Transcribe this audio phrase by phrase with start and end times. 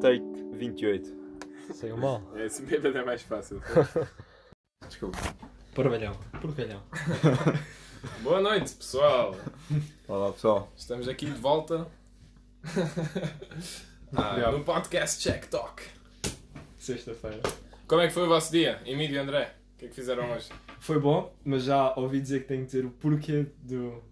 [0.00, 1.14] Take 28.
[1.74, 2.20] Saiu mal.
[2.34, 3.62] É, assim bêbado é mais fácil.
[4.88, 5.18] Desculpa.
[5.74, 6.12] Porvalhão.
[6.40, 6.82] Porvalhão.
[8.22, 9.36] Boa noite, pessoal.
[10.08, 10.72] Olá pessoal.
[10.76, 11.86] Estamos aqui de volta
[14.16, 15.84] Ah, no podcast Check Talk.
[16.76, 17.42] Sexta-feira.
[17.86, 18.80] Como é que foi o vosso dia?
[18.84, 20.48] Emílio e André, que é que fizeram hoje?
[20.78, 24.02] Foi bom, mas já ouvi dizer que tenho que dizer o porquê do.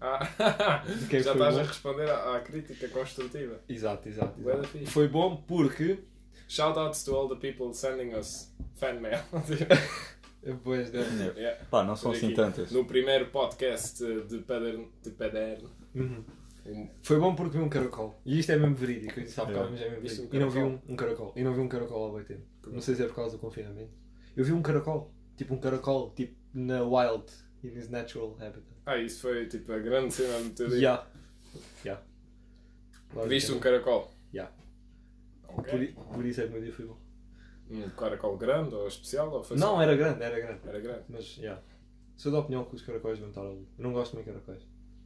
[0.00, 1.60] Ah, é que já estás bom?
[1.60, 3.60] a responder à, à crítica construtiva.
[3.68, 4.38] Exato, exato.
[4.40, 4.86] Exato.
[4.86, 6.00] Foi bom porque.
[6.48, 9.18] Shoutouts to all the people sending us fan mail.
[10.42, 10.98] Depois de...
[10.98, 11.64] Yeah.
[11.70, 12.70] Pá, não são assim Aqui, tantas.
[12.70, 14.92] No primeiro podcast de Paderno.
[15.02, 15.70] De Paderno.
[15.94, 16.22] Uhum.
[16.66, 18.20] Um- Foi bom porque vi um caracol.
[18.26, 19.70] E isto é mesmo verídico, Yeah.
[19.70, 20.36] mas é mesmo Viste um verídico.
[20.36, 21.32] e não vi um, um caracol.
[21.34, 22.42] E não vi um caracol há bem tempo.
[22.66, 23.90] Não sei se é por causa do confinamento.
[24.36, 25.12] Eu vi um caracol.
[25.36, 27.24] Tipo um caracol, tipo na wild,
[27.62, 28.62] in his natural habitat.
[28.86, 30.76] Ah, isso foi tipo a grande cena do teu dia.
[30.78, 31.06] Yeah.
[31.84, 32.02] Yeah.
[33.26, 34.12] Viste um caracol?
[34.32, 34.52] Yeah.
[35.48, 35.88] Ok.
[35.94, 36.98] Por, por isso é que o meu dia foi bom.
[37.70, 39.28] Um caracol grande ou especial?
[39.32, 40.60] Ou Não, só- era grande, era grande.
[40.68, 41.04] Era grande.
[41.08, 41.60] Mas, já.
[42.16, 43.66] Sou da opinião que os caracóis vão estar ali.
[43.78, 44.62] Eu não gosto muito de caracóis.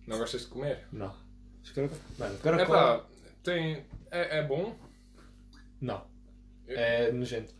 [0.07, 0.87] Não gostas de comer?
[0.93, 1.15] Não.
[1.63, 2.01] Os caracóis?
[2.19, 2.75] Mano, É caracol...
[2.75, 3.07] pá,
[3.43, 3.85] tem.
[4.11, 4.77] É, é bom?
[5.81, 6.05] Não.
[6.67, 7.55] É nojento.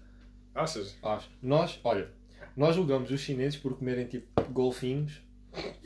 [0.59, 0.97] Achas?
[1.03, 1.29] Acho.
[1.43, 2.09] Nós, olha,
[2.57, 5.21] nós julgamos os chineses por comerem tipo golfinhos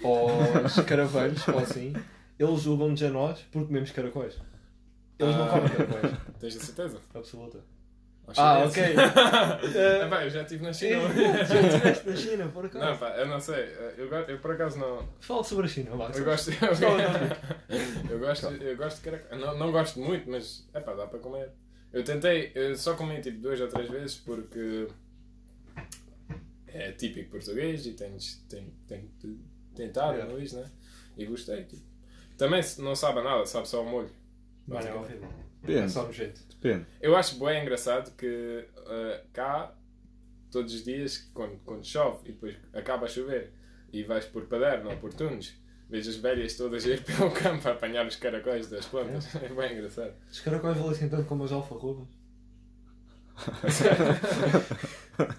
[0.02, 0.30] ou
[0.66, 1.92] escaravelhos ou assim.
[2.38, 4.38] Eles julgam-nos a nós por comemos caracóis.
[5.18, 5.48] Eles não Ah.
[5.50, 6.14] comem caracóis.
[6.40, 6.98] Tens a certeza?
[7.14, 7.58] Absoluta.
[8.36, 8.82] Ah, ok.
[9.76, 11.02] É pá, eu já estive na China.
[11.44, 12.84] Já estiveste na China, por acaso?
[12.84, 13.64] Não, pá, eu não sei.
[13.98, 15.06] Eu, eu por acaso não.
[15.20, 15.90] Fala sobre a China.
[15.90, 16.50] Eu gosto.
[18.10, 19.38] Eu gosto, eu gosto de caracol.
[19.38, 21.50] Não, não gosto muito, mas é pá, dá para comer.
[21.92, 24.88] Eu tentei, eu só comi tipo duas ou três vezes porque
[26.66, 29.38] é típico português e tens, tem, tem de
[29.74, 30.32] tentar, Yeah.
[30.34, 30.70] é isso, né?
[31.16, 31.64] E gostei.
[31.64, 31.82] Tipo.
[32.38, 34.10] Também se- não sabe nada, sabe só o molho.
[34.66, 35.28] Mano, é horrível.
[35.62, 35.92] É Depende.
[35.92, 36.40] só nojento.
[36.48, 36.86] Depende.
[37.00, 39.76] Eu acho bem engraçado que eh, cá,
[40.50, 43.52] todos os dias, quando, quando chove e depois acaba a chover
[43.92, 45.54] e vais por Paderno ou por Tunes,
[45.92, 49.28] vejo as velhas todas a ir pelo campo a apanhar os caracóis das plantas.
[49.36, 50.12] É bem engraçado.
[50.30, 52.08] Os caracóis valem tanto como as alfarrobas.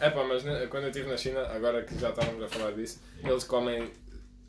[0.00, 2.72] É pá, mas né, quando eu estive na China, agora que já estávamos a falar
[2.72, 3.90] disso, eles comem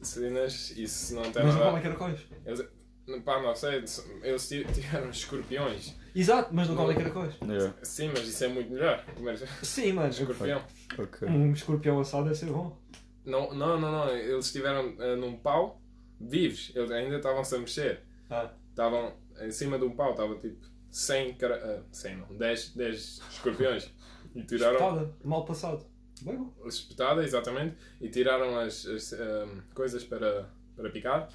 [0.02, 1.66] cenas e se não tem Mas não nada.
[1.68, 2.20] comem caracóis.
[2.46, 2.66] Eles,
[3.24, 3.84] pá, não sei,
[4.24, 5.94] eles ti- tiveram escorpiões.
[6.16, 6.82] Exato, mas não Não.
[6.84, 7.36] comem caracóis.
[7.44, 7.74] Yeah.
[7.84, 9.06] Sim, mas isso é muito melhor.
[9.16, 10.10] Comer Sim, mano.
[10.10, 10.62] escorpião.
[10.98, 11.28] Ok.
[11.28, 12.78] Um escorpião assado deve ser bom.
[13.26, 14.10] Não, não, não, não.
[14.16, 15.82] Eles estiveram eh, num pau,
[16.20, 16.72] vivos.
[16.76, 18.04] Eles ainda estavam-se a mexer.
[18.30, 20.58] Ah, Estavam em cima de um pau, estava tipo
[20.92, 21.56] 100, cara...
[21.56, 23.92] eh, 100 não, 10, 10 escorpiões.
[24.36, 25.86] E tiraram espetada, mal passado.
[26.22, 26.54] Bem bom.
[26.68, 31.30] espetada, exatamente, e tiraram as, as, eh, coisas para, para picar.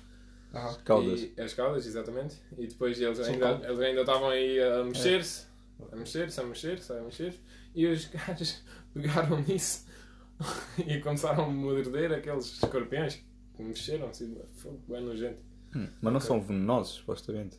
[0.52, 1.20] Ah, Caldas.
[1.22, 2.36] E, as caudas, exatamente.
[2.58, 3.66] E depois eles São ainda, caldas.
[3.68, 5.46] eles ainda estavam aí a mexer-se,
[5.92, 7.40] a mexer-se, a mexer-se, a mexer-se.
[7.74, 8.62] E os gajos
[8.92, 9.86] pegaram nisso
[10.86, 13.22] e começaram a morder aqueles escorpiões
[13.56, 14.36] que mexeram-se.
[14.56, 15.40] Foi bem nojento.
[15.74, 17.58] Hum, Mas não são venenosos, supostamente.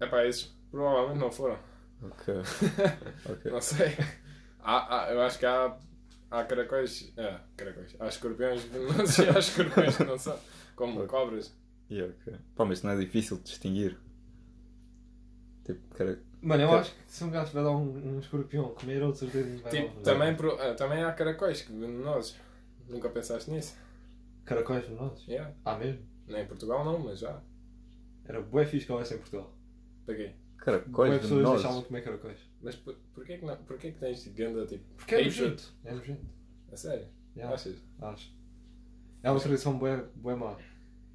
[0.00, 1.58] Epá, esses provavelmente não foram.
[2.02, 2.34] Ok.
[3.30, 3.50] Ok.
[3.50, 3.96] Não sei.
[4.60, 5.76] Há, há- eu acho que há,
[6.30, 7.12] há caracóis.
[7.16, 7.94] É, caracóis.
[7.98, 10.38] Há escorpiões venenosos e há escorpiões que não são.
[10.74, 11.08] Como Ok.
[11.08, 11.54] cobras.
[11.90, 12.34] Yeah, ok.
[12.54, 13.98] Pá, mas não é difícil de distinguir.
[15.64, 16.20] Tipo, cara.
[16.46, 19.18] Mano, eu acho que se um gajo vai dar um, um escorpião a comer, outro
[19.20, 20.02] certeza não vai Tipo, dar.
[20.12, 22.36] também, pro- ah, também há caracóis que venenosos.
[22.88, 23.76] Nunca pensaste nisso?
[24.44, 25.26] Caracóis venenosos?
[25.26, 25.52] Yeah.
[25.64, 26.02] Ah, mesmo?
[26.28, 27.42] Nem em Portugal não, mas já.
[28.24, 29.52] Era bué fixe que houvesse em Portugal.
[30.06, 30.34] Paguei.
[30.58, 32.38] Cara, Bué coisas pessoas deixavam de comer caracóis.
[32.62, 34.84] Mas por, porquê, que não, porquê que tens de ganda tipo.
[34.96, 35.72] Porque é nojento.
[35.84, 36.24] É nojento.
[36.72, 37.06] A sério?
[37.36, 37.76] Yeah, Achas?
[38.00, 38.32] acho.
[39.22, 40.56] É uma tradição bué, bué má.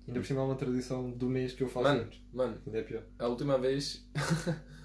[0.08, 2.84] Ainda por cima é uma tradição do mês que eu faço Mano, mano, Ainda é
[2.84, 3.04] pior.
[3.20, 4.06] a última vez.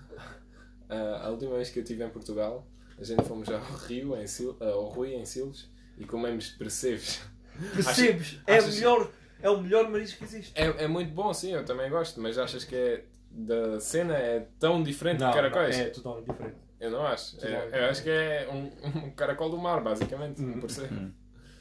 [0.88, 2.66] a a última vez que eu estive em Portugal,
[2.98, 7.20] a gente fomos ao Rio, em Sil, ao Rui, em Silos, e comemos percebes.
[7.74, 8.38] Percebes?
[8.46, 9.10] é achas- melhor,
[9.42, 10.52] é o melhor marisco que existe.
[10.54, 13.04] É, é muito bom, sim, eu também gosto, mas achas que é.
[13.38, 15.78] Da cena é tão diferente de caracóis?
[15.78, 16.56] é totalmente diferente.
[16.80, 17.36] Eu não acho.
[17.44, 20.40] É- eu acho que é um, um caracol do mar, basicamente.
[20.40, 20.58] Hum.
[20.58, 20.88] Por ser.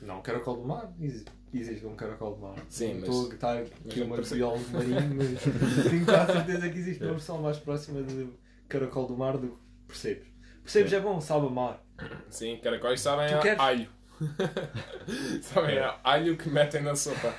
[0.01, 2.56] Não, caracol do mar existe, existe um caracol do mar.
[2.69, 4.36] Sim, não mas- estou a gritar mas aqui não uma percebo.
[4.36, 5.44] biólogo marinho, mas
[5.89, 8.30] tenho quase certeza que existe uma versão mais próxima de
[8.67, 9.57] caracol do mar do que
[9.88, 10.27] percebes.
[10.63, 11.85] Percebes é bom, sabe a mar.
[12.29, 13.59] Sim, caracóis sabem Tu a queres?
[13.59, 13.89] alho.
[15.41, 17.33] sabem a alho que metem na sopa.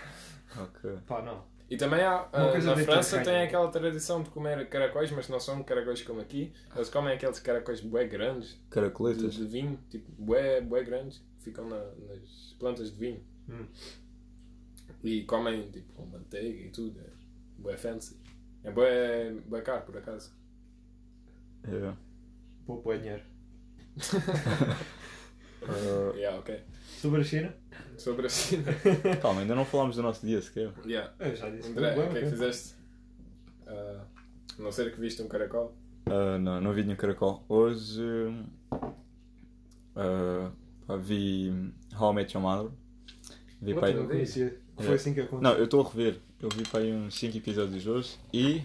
[0.57, 0.99] Ok.
[1.07, 1.45] Pá, não.
[1.69, 5.11] E também há, Uma ah, coisa na de França tem aquela tradição de comer caracóis,
[5.11, 6.53] mas não são caracóis como aqui.
[6.75, 9.35] Eles comem aqueles caracóis bué grandes, de, Caracoletas.
[9.35, 13.25] de vinho, tipo bué, bué grandes, que ficam na- nas plantas de vinho.
[13.49, 13.67] Hum.
[15.03, 17.01] E comem tipo com manteiga e tudo.
[17.01, 17.11] É
[17.59, 18.17] bué fancy.
[18.63, 20.33] É bué, bué caro, por acaso.
[21.69, 21.97] Yeah.
[22.67, 23.23] Vou pôr dinheiro.
[25.69, 26.61] Ah, Yeah, ok.
[27.01, 27.55] Sobre a China?
[27.99, 28.65] Sobre a China.
[29.21, 30.73] calma, ainda não falámos do nosso dia sequer.
[30.87, 31.13] yeah.
[31.19, 31.71] Eu já disse.
[31.71, 32.75] André, o que é que fizeste?
[33.67, 34.05] A
[34.59, 35.77] não ser que viste um caracol.
[36.07, 37.45] Ah, não, não vi nenhum caracol.
[37.49, 38.01] Hoje
[39.97, 40.51] ah,
[40.87, 42.71] pá, vi How I Met Your Mother.
[43.61, 44.61] Vi Outra para aí- Não conhecia.
[44.79, 45.41] Foi assim que aconteceu.
[45.43, 46.21] Não, eu estou a rever.
[46.41, 48.63] Eu vi para aí uns 5 episódios hoje e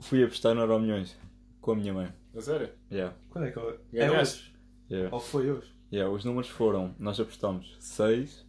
[0.00, 1.16] fui apostar no Euro Milhões
[1.60, 2.12] com a minha mãe.
[2.36, 2.68] A sério?
[2.90, 3.14] Yeah.
[3.30, 3.70] Quando é que eu...
[3.92, 4.40] É Ganhaste?
[4.42, 4.56] hoje?
[4.90, 5.14] Yeah.
[5.14, 5.74] Ou foi hoje?
[5.92, 8.46] Yeah, os números foram, nós apostamos 6,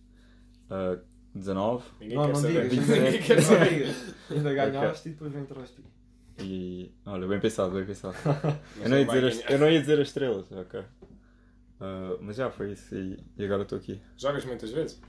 [0.69, 0.97] ah,
[1.33, 2.69] 19 Ninguém não, quer não saber.
[2.69, 2.87] digas.
[2.89, 3.69] Ninguém quer não saber.
[3.69, 4.15] digas.
[4.31, 5.83] Ainda ganhaste e depois vem atrás de ti.
[6.39, 6.91] e.
[7.05, 8.15] Olha, bem pensado, bem pensado.
[8.81, 10.81] Eu não, ia dizer as, eu não ia dizer as estrelas, ok.
[11.79, 14.01] Ah, mas já foi isso e, e agora estou aqui.
[14.17, 14.99] Jogas muitas vezes?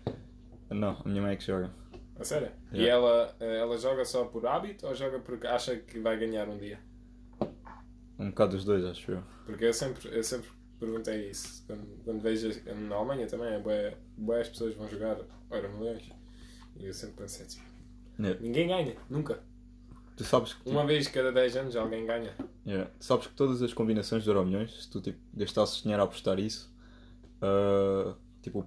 [0.71, 1.71] Não, a minha mãe é que joga.
[2.19, 2.51] A sério?
[2.73, 2.93] E Yeah.
[3.09, 6.59] ela, eh, ela joga só por hábito ou joga porque acha que vai ganhar um
[6.59, 6.79] dia?
[8.19, 9.23] Um bocado dos dois, acho eu.
[9.47, 10.49] Porque eu sempre, eu sempre
[10.81, 11.65] perguntei isso.
[11.67, 12.49] Quando, quando vejo
[12.89, 15.19] na Alemanha também, é bué, bué as pessoas vão jogar
[15.51, 16.11] Euro Milhões.
[16.77, 17.61] E eu sempre pensei assim:
[18.19, 18.41] Yeah.
[18.43, 19.41] ninguém ganha, nunca.
[20.17, 22.35] Tu sabes que, tipo, Uma vez cada 10 anos alguém ganha.
[22.67, 26.03] yeah, tu sabes que todas as combinações de Euro Milhões, se tu tipo, gastasses dinheiro
[26.03, 26.75] a apostar isso,
[27.41, 28.67] ah, tipo,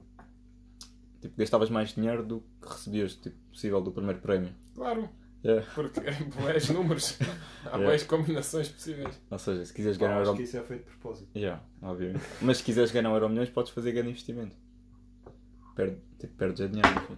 [1.20, 4.50] tipo, gastavas mais dinheiro do que recebias tipo, possível do primeiro prémio.
[4.76, 5.10] Claro,
[5.44, 5.66] Yeah.
[5.74, 7.18] porque é bués números.
[7.66, 7.86] Há Yeah.
[7.86, 9.20] bués combinações possíveis.
[9.30, 11.30] Ou seja, se quiseres ganhar acho Euro que isso é feito de propósito.
[11.36, 12.24] Yeah, obviamente.
[12.42, 14.56] Mas se quiseres ganhar um euro milhões, podes fazer grande investimento.
[15.76, 17.16] Perde, tipo, perdes a dinheiro, enfim.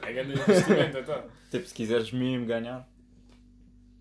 [0.02, 1.24] É grande investimento então.
[1.50, 2.88] Tipo, se quiseres mesmo ganhar,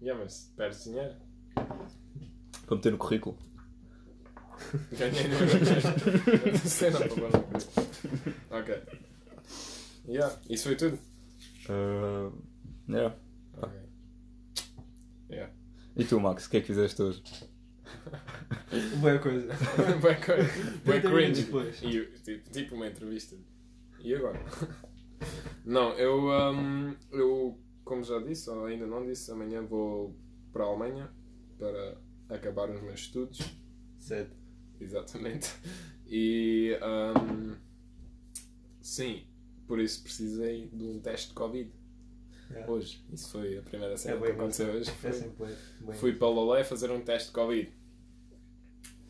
[0.01, 1.13] Yeah, mas perdes dinheiro.
[1.53, 3.37] para meter no currículo.
[4.97, 6.79] Ganhei no Euro Milhões.
[6.79, 8.35] Para pôr no currículo.
[8.51, 8.81] Ok.
[10.07, 10.97] Yeah, isso foi tudo.
[11.69, 12.31] Ah,
[12.89, 13.15] yeah.
[15.29, 15.53] Yeah.
[15.95, 17.23] E tu, Max, o que é que fizeste hoje?
[18.99, 19.47] Boa coisa.
[20.01, 21.85] Bué co- bué 30 cringe.
[21.85, 23.35] E, tipo, tipo uma entrevista.
[23.99, 24.39] E agora?
[25.65, 30.13] Não, eu, hum, eu, como já disse, ou ainda não disse, amanhã vou
[30.51, 31.09] para a Alemanha
[31.57, 31.97] para
[32.29, 33.39] acabar os meus estudos.
[33.97, 34.35] Sete.
[34.81, 35.49] Exatamente.
[36.05, 37.55] E hum,
[38.81, 39.25] sim,
[39.73, 41.71] por isso precisei de um teste de Covid
[42.51, 42.71] Yeah.
[42.71, 43.03] hoje.
[43.11, 44.87] Isso foi a primeira cena É que aconteceu hoje.
[44.89, 45.45] É Foi, sempre
[45.81, 45.95] bem.
[45.95, 47.71] Fui para Lolé fazer um teste de Covid.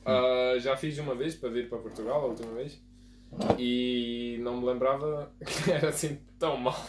[0.06, 2.82] Ah, já fiz uma vez para vir para Portugal, a última vez,
[3.60, 5.34] e não me lembrava
[5.66, 6.80] que era assim tão mal.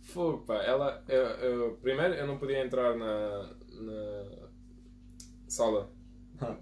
[0.00, 0.56] Fogo, pá.
[0.64, 4.48] Ela, eu, eu- primeiro, eu não podia entrar na, na
[5.46, 5.92] sala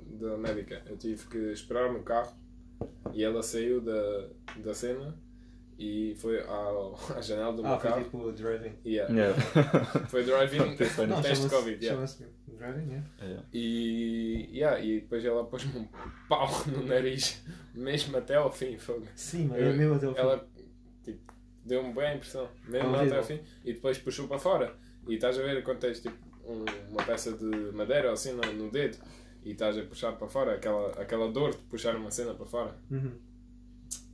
[0.06, 0.82] da médica.
[0.86, 2.36] Eu tive que esperar no carro
[3.14, 5.18] e ela saiu da, da cena
[5.82, 8.04] e foi ao, à janela do meu Ah, foi carro.
[8.04, 8.72] tipo driving.
[8.84, 9.12] Yeah.
[9.14, 9.40] Yeah.
[10.12, 11.82] Foi drive-in teste de Covid.
[11.84, 11.94] yeah.
[11.94, 12.26] Chama-se
[12.58, 13.06] driving, yeah.
[13.22, 13.42] Yeah.
[13.52, 15.88] E, yeah, e depois ela pôs-me um
[16.28, 17.42] pau no nariz,
[17.74, 18.76] mesmo até ao fim.
[18.76, 19.06] Fogo.
[19.16, 20.20] Sim, mas Eu- mesmo até o fim.
[20.20, 20.48] Ela
[21.02, 21.32] tipo,
[21.64, 23.40] deu-me bem a impressão, mesmo até ao fim.
[23.64, 24.74] E depois puxou para fora.
[25.08, 26.16] E estás a ver quando tens tipo,
[26.46, 28.98] um- uma peça de madeira ou assim no, no dedo
[29.42, 32.76] e estás a puxar para fora, aquela, aquela dor de puxar uma cena para fora.
[32.90, 33.12] Uhum.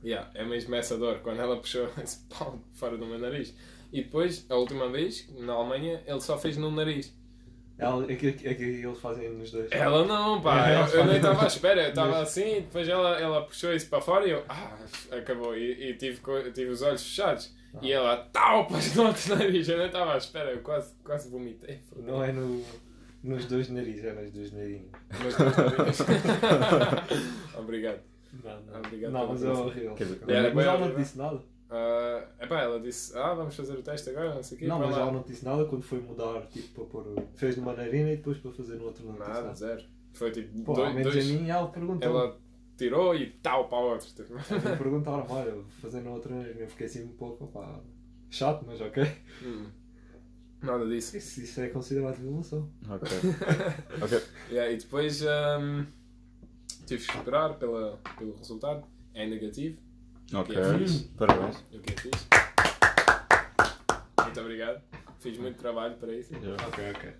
[0.03, 3.53] Yeah, é mesmo essa dor, quando ela puxou esse pau fora do meu nariz.
[3.91, 7.15] E depois, a última vez, na Alemanha, ele só fez no nariz.
[7.77, 9.71] Ela, é, que, é que eles fazem nos dois.
[9.71, 13.19] Ela não, pá, É, eu, eu nem estava à espera, eu estava assim, depois ela,
[13.19, 14.75] ela puxou isso para fora e eu, ah,
[15.11, 16.19] acabou, e, e tive,
[16.53, 17.55] tive os olhos fechados.
[17.75, 17.79] Ah.
[17.83, 21.29] E ela, tal, pôs no outro nariz, eu nem estava à espera, eu quase, quase
[21.29, 21.81] vomitei.
[21.95, 22.63] Não é no,
[23.23, 24.89] nos dois narizes, é nas duas narinas.
[25.23, 26.05] Mas dois narizes.
[27.59, 27.99] Obrigado.
[28.43, 28.79] Não, não.
[28.79, 29.93] Obrigado não mas é horrível.
[29.95, 31.39] Quer dizer, mas ela não te disse nada.
[31.69, 34.67] Ah, epá, ela disse, ah, vamos fazer o teste agora, não sei o quê.
[34.67, 35.01] Não, mas lá.
[35.01, 37.23] ela não te disse nada quando foi mudar, tipo, para pôr.
[37.35, 39.55] Fez numa narina e depois para fazer no outro não Nada, nada.
[39.55, 39.83] zero.
[40.13, 42.09] Foi tipo, Pô, dois, menos dois a mim ela perguntou.
[42.09, 42.39] ela
[42.77, 44.07] tirou e tal para o outro.
[44.07, 44.33] Tipo.
[44.33, 46.61] Me perguntaram, olha, vou fazer na outra narina.
[46.61, 47.81] Eu fiquei assim um pouco, opá,
[48.29, 49.03] chato, mas ok.
[49.43, 49.65] Hum.
[50.63, 51.17] Nada disso.
[51.17, 52.69] Isso, isso é considerado violação.
[52.89, 53.07] Ok.
[54.01, 54.21] Ok.
[54.49, 55.85] Yeah, e depois hum,
[56.87, 58.83] tive que esperar pela, pelo resultado.
[59.13, 59.77] É negativo,
[60.33, 60.55] Ok.
[60.55, 61.03] Que é fixe.
[61.17, 61.57] Parabéns.
[61.71, 62.27] o que é fixe.
[64.23, 64.81] Muito obrigado.
[65.19, 66.33] Fiz muito trabalho para isso.
[66.35, 66.67] Yeah.
[66.67, 67.13] Ok, ok.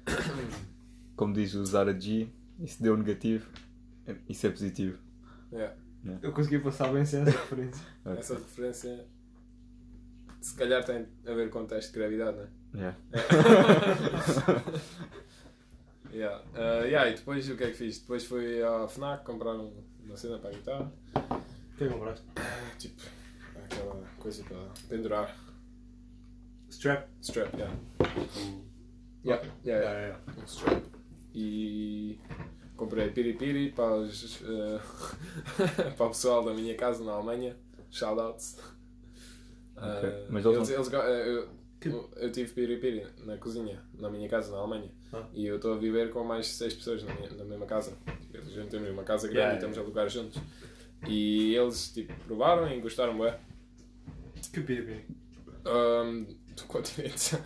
[1.15, 2.27] Como diz o Zara G,
[2.59, 3.49] isso deu negativo,
[4.29, 4.99] isso é positivo.
[5.51, 5.75] Yeah.
[6.21, 7.85] Eu consegui passar bem sem essa referência.
[8.05, 8.19] Ok.
[8.19, 9.05] Essa referência
[10.39, 12.49] se calhar tem a ver com o teste de gravidade, não é?
[12.75, 12.97] Yeah.
[16.13, 16.41] Yeah.
[16.55, 17.99] Uh, yeah, e depois o que é que fiz?
[17.99, 20.91] Depois fui à FNAC comprar um- uma cena para a guitarra.
[21.15, 22.25] O que é que compraste?
[22.79, 23.01] Tipo,
[23.65, 24.57] aquela coisa para
[24.89, 25.35] pendurar.
[26.69, 27.07] Strap?
[27.21, 27.75] Strap, yeah.
[29.25, 29.43] Yeah.
[29.43, 30.41] Yeah, yeah, Yeah, yeah.
[30.41, 30.83] um strap.
[31.33, 32.19] E
[32.75, 34.79] comprei piripiri para, os, eh,
[35.97, 37.55] para o pessoal da minha casa na Alemanha.
[37.91, 38.57] Shoutouts.
[39.75, 41.49] Ok, Eh, mas eles eles, não- eles eu,
[41.79, 44.91] Que- eu tive piripiri na cozinha, na minha casa na Alemanha.
[45.13, 45.27] Ah.
[45.33, 47.95] E eu estou a viver com mais seis pessoas na, minha- na mesma casa.
[48.33, 49.85] A gente tem uma casa grande Yeah, e estamos yeah.
[49.85, 50.41] a lugar juntos.
[51.07, 53.33] E eles tipo, provaram e gostaram bem.
[54.51, 55.05] Que piripiri.
[55.65, 56.23] Um,
[56.55, 57.35] do continente.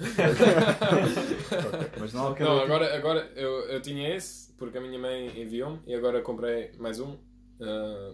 [1.52, 5.80] Ok, Mas não Não, agora, agora eu, eu tinha esse porque a minha mãe enviou-me
[5.88, 7.18] e agora comprei mais um
[7.60, 8.14] ah,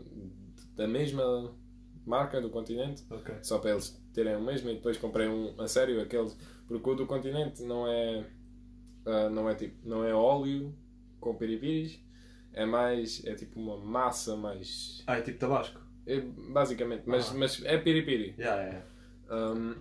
[0.76, 1.54] da mesma
[2.06, 3.36] marca do continente, Ok.
[3.42, 6.36] só para eles terem o mesmo e depois comprei um a sério, aqueles,
[6.68, 8.26] porque o do continente não é
[9.06, 10.74] ah, não é tipo, não é óleo
[11.20, 12.00] com piripiris,
[12.52, 15.80] é mais, é tipo uma massa mais Ah, é tipo tabasco.
[16.08, 17.34] é, basicamente, mas, Ah.
[17.36, 18.34] mas é piripiri.
[18.40, 18.86] Yeah, yeah.
[19.30, 19.76] Um,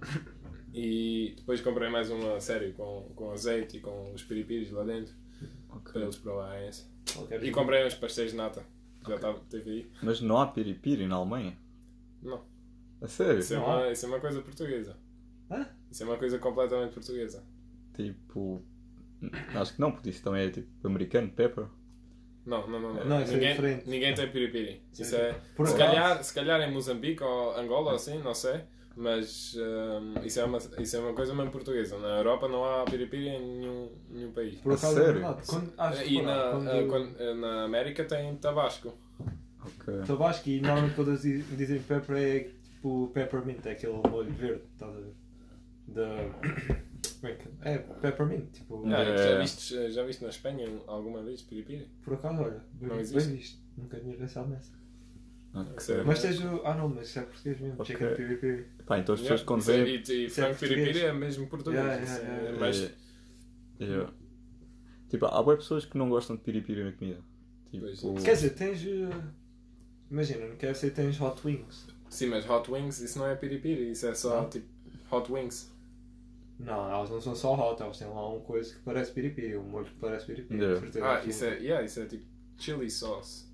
[0.75, 5.15] e depois comprei mais uma série com, com azeite e com os piripiris lá dentro
[5.69, 6.03] para Ok.
[6.03, 6.85] eles provarem esse.
[7.15, 8.63] Qualquer E comprei uns pastéis de nata.
[9.03, 9.91] que Já estava, teve aí.
[10.03, 11.57] Mas não há piripiri na Alemanha?
[12.23, 12.41] Não.
[13.01, 13.39] A sério?
[13.41, 14.97] Isso é, uma, isso é uma coisa portuguesa.
[15.51, 15.67] Hã?
[15.91, 17.43] Isso é uma coisa completamente portuguesa.
[17.95, 18.63] Tipo.
[19.55, 21.67] Acho que não, porque isso também é tipo americano, pepper.
[22.45, 22.95] Não, não, não.
[22.95, 23.05] não.
[23.05, 23.89] Não, isso é ninguém, diferente.
[23.89, 24.83] ninguém tem piripiri.
[24.99, 28.61] Isso é, Por se, calhar, se calhar em Moçambique ou Angola ou assim, não sei.
[28.99, 31.99] Mas um, isso, é uma, isso é uma coisa mesmo portuguesa.
[31.99, 34.59] Na Europa não há piripiri em nenhum, nenhum país.
[34.61, 35.21] Por A acaso é sério?
[35.47, 38.95] Quando, acho que E na, quando, ah, quando- ah, na América tem tabasco.
[39.61, 39.95] Ok.
[40.07, 42.49] Tabasco e normalmente quando dizem pepper é
[42.87, 45.15] tipo peppermint, é aquele molho verde, estás a ver?
[45.89, 46.17] Da.
[47.21, 47.79] Como é que é?
[47.79, 48.83] peppermint, tipo.
[48.87, 49.17] Ah, É.
[49.17, 51.89] já, viste, já viste na Espanha alguma vez piripiri?
[52.03, 53.29] Por acaso, olha, Não bem, existe.
[53.29, 53.59] bem visto.
[53.77, 54.73] Nunca tinha pensado nessa.
[55.55, 55.81] ok.
[55.81, 56.07] Sério?
[56.07, 56.63] Mas tens o.
[56.65, 57.81] Ah não, mas isso é português mesmo.
[57.81, 57.97] Ok.
[57.97, 58.67] Chicken piri piri.
[58.87, 59.89] Pá, então as pessoas quando Isso é-.
[59.89, 61.85] E, e Isso é frango piripiri é mesmo português.
[61.85, 62.71] Yeah, isso yeah, é
[63.83, 64.27] yeah, É, é,
[65.09, 67.21] Tipo, há boas pessoas que não gostam de piripiri na comida.
[67.71, 67.87] Tipo.
[68.23, 68.83] Quer dizer, tens.
[68.85, 69.23] uh,
[70.11, 71.96] Imagina, no KFC tens hot wings.
[72.09, 74.49] Sim, mas hot wings, isso não é piripiri, isso é só Não?
[74.49, 74.67] tipo
[75.11, 75.73] hot wings.
[76.59, 79.63] Não, elas não são só hot, elas têm lá uma coisa que parece piripiri, um
[79.65, 80.59] molho que parece piripiri.
[80.61, 80.81] Yeah.
[80.81, 82.25] certeza Ah, isso é, yeah, isso é tipo
[82.59, 83.47] chili sauce.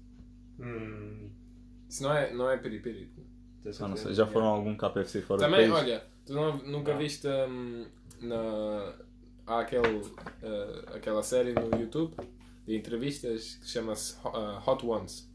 [0.60, 1.28] Hum,
[1.88, 3.10] Isso não é, não é piripiri.
[3.80, 4.70] Ah, não sei, já foram Yeah.
[4.70, 5.84] algum KFC fora Também, do país?
[5.84, 6.98] olha, tu não- nunca Não.
[6.98, 7.86] viste hum,
[8.20, 8.94] na,
[9.46, 12.14] há aquele, uh, aquela série no YouTube
[12.66, 15.28] de entrevistas que chama-se uh, Hot Ones.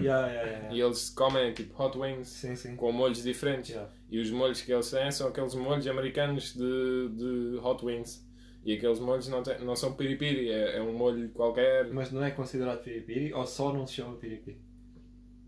[0.00, 0.74] Yeah, yeah, yeah.
[0.74, 2.76] E eles comem tipo hot wings Sim, sim.
[2.76, 3.70] com molhos diferentes.
[3.70, 3.90] Yeah.
[4.10, 8.26] E os molhos que eles têm são aqueles molhos americanos de, de hot wings.
[8.64, 11.88] E aqueles molhos não, têm- não são piripiri, é, é um molho qualquer.
[11.92, 14.60] Mas não é considerado piripiri ou só não se chama piripiri?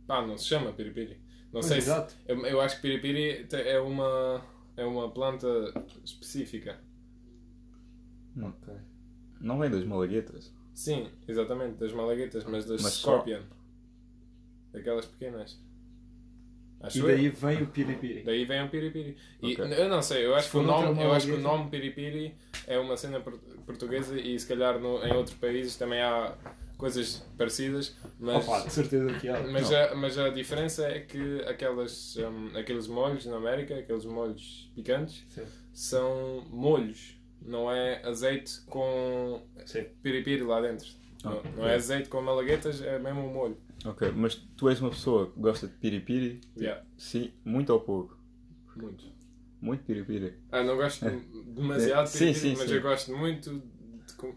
[0.06, 1.14] Pá, não se chama piripiri.
[1.52, 1.86] Não Pois, sei se.
[1.88, 2.14] exato.
[2.26, 4.44] Eu, eu acho que piripiri é uma,
[4.76, 5.46] é uma planta
[6.04, 6.78] específica.
[8.42, 8.74] Ok.
[9.40, 10.52] Não vem das malaguetas.
[10.72, 13.42] Sim, exatamente, das malaguetas, mas das Mas só- scorpion.
[14.74, 15.58] Daquelas pequenas.
[16.80, 17.06] Acho E eu.
[17.06, 18.22] daí vem o piripiri.
[18.24, 19.16] Daí vem o piripiri.
[19.42, 22.34] E eu não sei, eu acho, que o nome, eu acho que o nome piripiri
[22.66, 26.36] é uma cena por- portuguesa e se calhar no, em outros países também há
[26.76, 29.40] coisas parecidas, mas, Opa, de certeza que há.
[29.44, 34.70] mas, a, mas a diferença é que aquelas, hum, aqueles molhos na América, aqueles molhos
[34.74, 35.44] picantes, Sim.
[35.72, 39.84] são molhos, não é azeite com Sim.
[40.02, 40.88] piripiri lá dentro.
[41.22, 43.56] Não, não é azeite com malaguetas, é mesmo um molho.
[43.84, 46.40] Ok, mas tu és uma pessoa que gosta de piripiri?
[46.56, 48.16] Yeah, Sim, muito ou pouco?
[48.76, 49.04] muito.
[49.60, 50.34] Muito piripiri.
[50.50, 51.04] Ah, não gosto
[51.54, 52.74] demasiado de Sim, piripiri, sim, mas sim.
[52.76, 53.50] eu gosto muito
[54.06, 54.34] de com-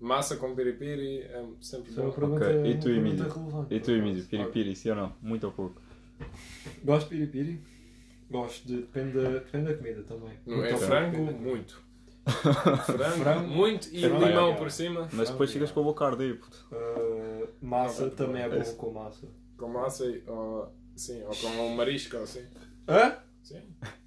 [0.00, 2.14] massa com piripiri, é sempre é uma bom.
[2.14, 3.28] pergunta, Ok, e uma tu, pergunta Emílio?
[3.32, 3.74] relevante.
[3.74, 5.16] E tu, Emílio, piripiri, sim ou não?
[5.22, 5.80] Muito ou pouco?
[6.84, 7.60] Gosto de piripiri.
[8.30, 8.76] Gosto de.
[8.78, 10.38] Depende da, depende da comida também.
[10.46, 11.82] Não, Muito é frango, muito.
[12.26, 13.48] Frango, Frango.
[13.48, 14.56] muito e Frango, limão é.
[14.56, 15.08] por cima.
[15.12, 16.66] Mas depois Frango, ficas com a boca a arder, puto.
[16.72, 19.26] Uh, massa Não, também é bom com massa.
[19.56, 22.42] Com massa e, ou, sim, ou com um marisco assim.
[22.88, 23.16] Hã?
[23.42, 23.60] Sim.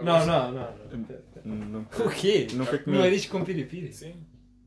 [0.00, 0.74] Não, não, não.
[1.44, 1.80] não.
[2.06, 2.46] O quê?
[2.52, 2.98] nunca comi.
[2.98, 3.92] Marisco com piripiri?
[3.92, 4.14] Sim,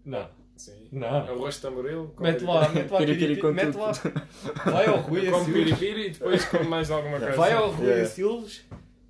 [0.04, 0.28] Não.
[0.58, 0.90] sim.
[0.92, 1.08] Não.
[1.08, 2.12] Arroz de tamboril.
[2.18, 3.42] com Mete lá, mete lá Piripiri piripiri.
[3.42, 3.92] com Mete lá.
[4.70, 5.46] Vai ao Rui Silves.
[5.54, 7.38] piripiri e depois como mais alguma coisa.
[7.38, 8.04] Vai ao Rui Yeah.
[8.04, 8.66] a Silves.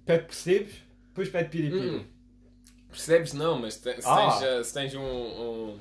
[0.06, 0.76] Pede percebes.
[1.08, 2.06] Depois pede piripiri.
[2.92, 3.34] Percebes?
[3.34, 4.16] Não, mas te- se, Ah.
[4.32, 5.78] tens, eh, se tens um, um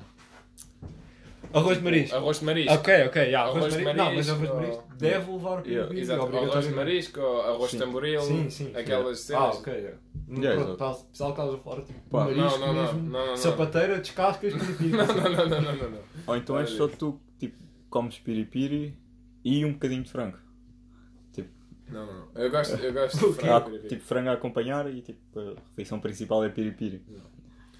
[1.53, 2.15] Arroz de marisco.
[2.15, 2.73] arroz de marisco.
[2.73, 4.05] Ok, ok, yeah, Arroz arroz de marisco.
[4.05, 5.99] Não, mas arroz de ou- marisco deve levar o Yeah.
[5.99, 7.77] Exato, arroz de marisco, ou arroz de Sim.
[7.83, 8.71] tamboril, Sim, sim.
[8.75, 9.55] aquelas Ah, cenas.
[9.57, 9.73] ok.
[9.73, 9.97] yeah.
[10.29, 12.81] Yeah, Pronto, para o pessoal que estavas a falar, tipo, Pá, marisco não, não, não,
[12.83, 13.37] mesmo, não, não, não.
[13.37, 14.91] sapateira, descascas, piripiri.
[14.91, 15.99] Não, não, não, não, não, não, não.
[16.27, 16.77] Ou então és Olha.
[16.77, 17.57] só tu tipo,
[17.89, 18.97] comes piripiri
[19.43, 20.37] e um bocadinho de frango.
[21.91, 22.27] Não, não, não.
[22.35, 23.65] Eu gosto, eu gosto de Há, frango.
[23.65, 23.89] piripiri.
[23.89, 26.99] tipo, frango a acompanhar e tipo, a refeição principal é piripiri.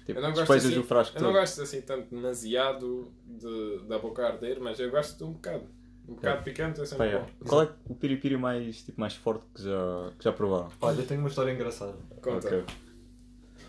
[0.06, 1.40] Tipo, Eu não gosto assim, o frasco eu não todo.
[1.40, 5.64] gosto assim tanto demasiado de, da boca arder, mas eu gosto de um bocado.
[6.08, 6.42] Um bocado É.
[6.42, 7.18] picante é sempre é.
[7.20, 7.26] bom.
[7.48, 10.68] Qual é o piripiri mais, tipo, mais forte que já, que já provaram?
[10.80, 11.94] Olha, eu tenho uma história engraçada.
[12.20, 12.46] Conta.
[12.48, 12.64] Ok.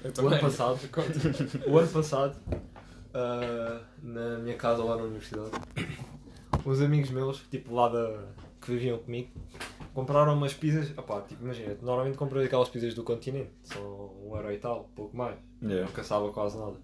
[0.03, 0.79] Eu O ano passado,
[1.67, 2.35] o ano passado,
[3.13, 5.51] ah, na minha casa lá na universidade,
[6.65, 8.25] uns amigos meus, tipo lá da,
[8.63, 9.29] que viviam comigo,
[9.93, 10.95] compraram umas pizzas.
[10.97, 13.81] Opá, tipo, imagina, normalmente comprei aquelas pizzas do continente, são
[14.25, 15.37] um euro e tal, pouco mais.
[15.61, 15.85] Yeah.
[15.85, 16.77] Não caçava quase nada.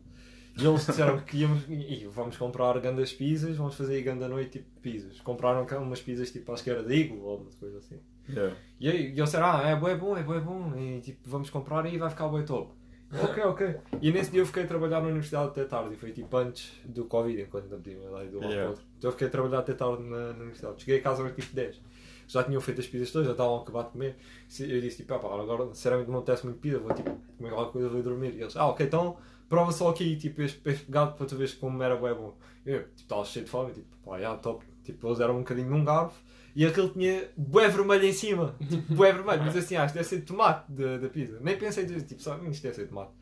[0.58, 4.60] E eles disseram que íamos, "Ih, vamos comprar grandes pizzas, vamos fazer aí grande noite
[4.60, 5.20] tipo pizzas.
[5.22, 8.00] Compraram umas pizzas tipo acho que era de Eagle ou alguma coisa assim.
[8.28, 8.56] Yeah.
[8.80, 11.50] E aí, e eles disseram, ah, é bué bom, é bué bom, e tipo, vamos
[11.50, 12.74] comprar e vai ficar bué top.
[13.12, 13.76] Ok, ok.
[14.02, 16.72] E nesse dia eu fiquei a trabalhar na universidade até tarde, e foi tipo antes
[16.86, 18.56] do Covid, enquanto não tinha lá do lado Yeah.
[18.62, 18.84] para outro.
[18.98, 20.80] Então eu fiquei a trabalhar até tarde na, na universidade.
[20.82, 21.82] Cheguei a casa era tipo 10.
[22.28, 24.16] Já tinham feito as pizzas todas, já estavam a acabar de comer.
[24.60, 27.72] Eu disse tipo, ah, pá, agora sinceramente não teste muito pizza, vou tipo comer alguma
[27.72, 28.36] coisa, vou dormir.
[28.36, 29.18] E eles, ah, ok, então
[29.50, 32.38] prova só aqui tipo este peixe pegado para tu veres como era bué bom.
[32.64, 34.64] Eu tipo, estava cheio de fome, tipo, pá, já, top.
[34.84, 36.22] Tipo, eles eram um bocadinho num garfo
[36.60, 38.54] e aquele tinha bué vermelho em cima.
[38.68, 39.44] Tipo, bué vermelho.
[39.46, 41.40] Mas assim, ah, isto deve ser de tomate da, da pizza.
[41.40, 43.14] Nem pensei, tipo, só, "Hum, isto deve ser de tomate.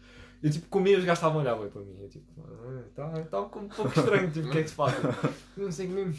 [0.42, 2.00] Eu tipo, comia e os gajos estavam a olhar bué para mim.
[2.02, 2.26] Eu tipo,
[2.90, 4.98] está tá um pouco estranho, tipo, o que é que se passa?
[5.56, 6.16] Não sei mesmo.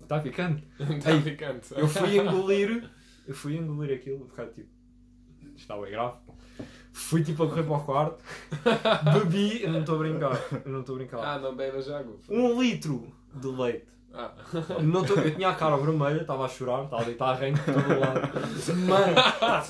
[0.00, 0.62] Está ficando.
[0.80, 1.68] Está Ei, picante.
[1.76, 2.90] Eu fui engolir,
[3.26, 4.70] eu fui engolir aquilo, ficar tipo,
[5.54, 6.16] estava bem grave.
[6.92, 8.24] Fui tipo a correr para o quarto,
[9.12, 11.18] bebi, eu não estou a brincar, eu não estou a brincar.
[11.18, 12.16] Ah, não bebas água.
[12.30, 13.97] Um litro de leite.
[14.12, 14.32] Ah.
[14.82, 17.60] Não tô, eu tinha a cara vermelha, estava a chorar, estava a deitar a rengue
[17.60, 18.20] por todo lado.
[18.86, 19.14] Mano,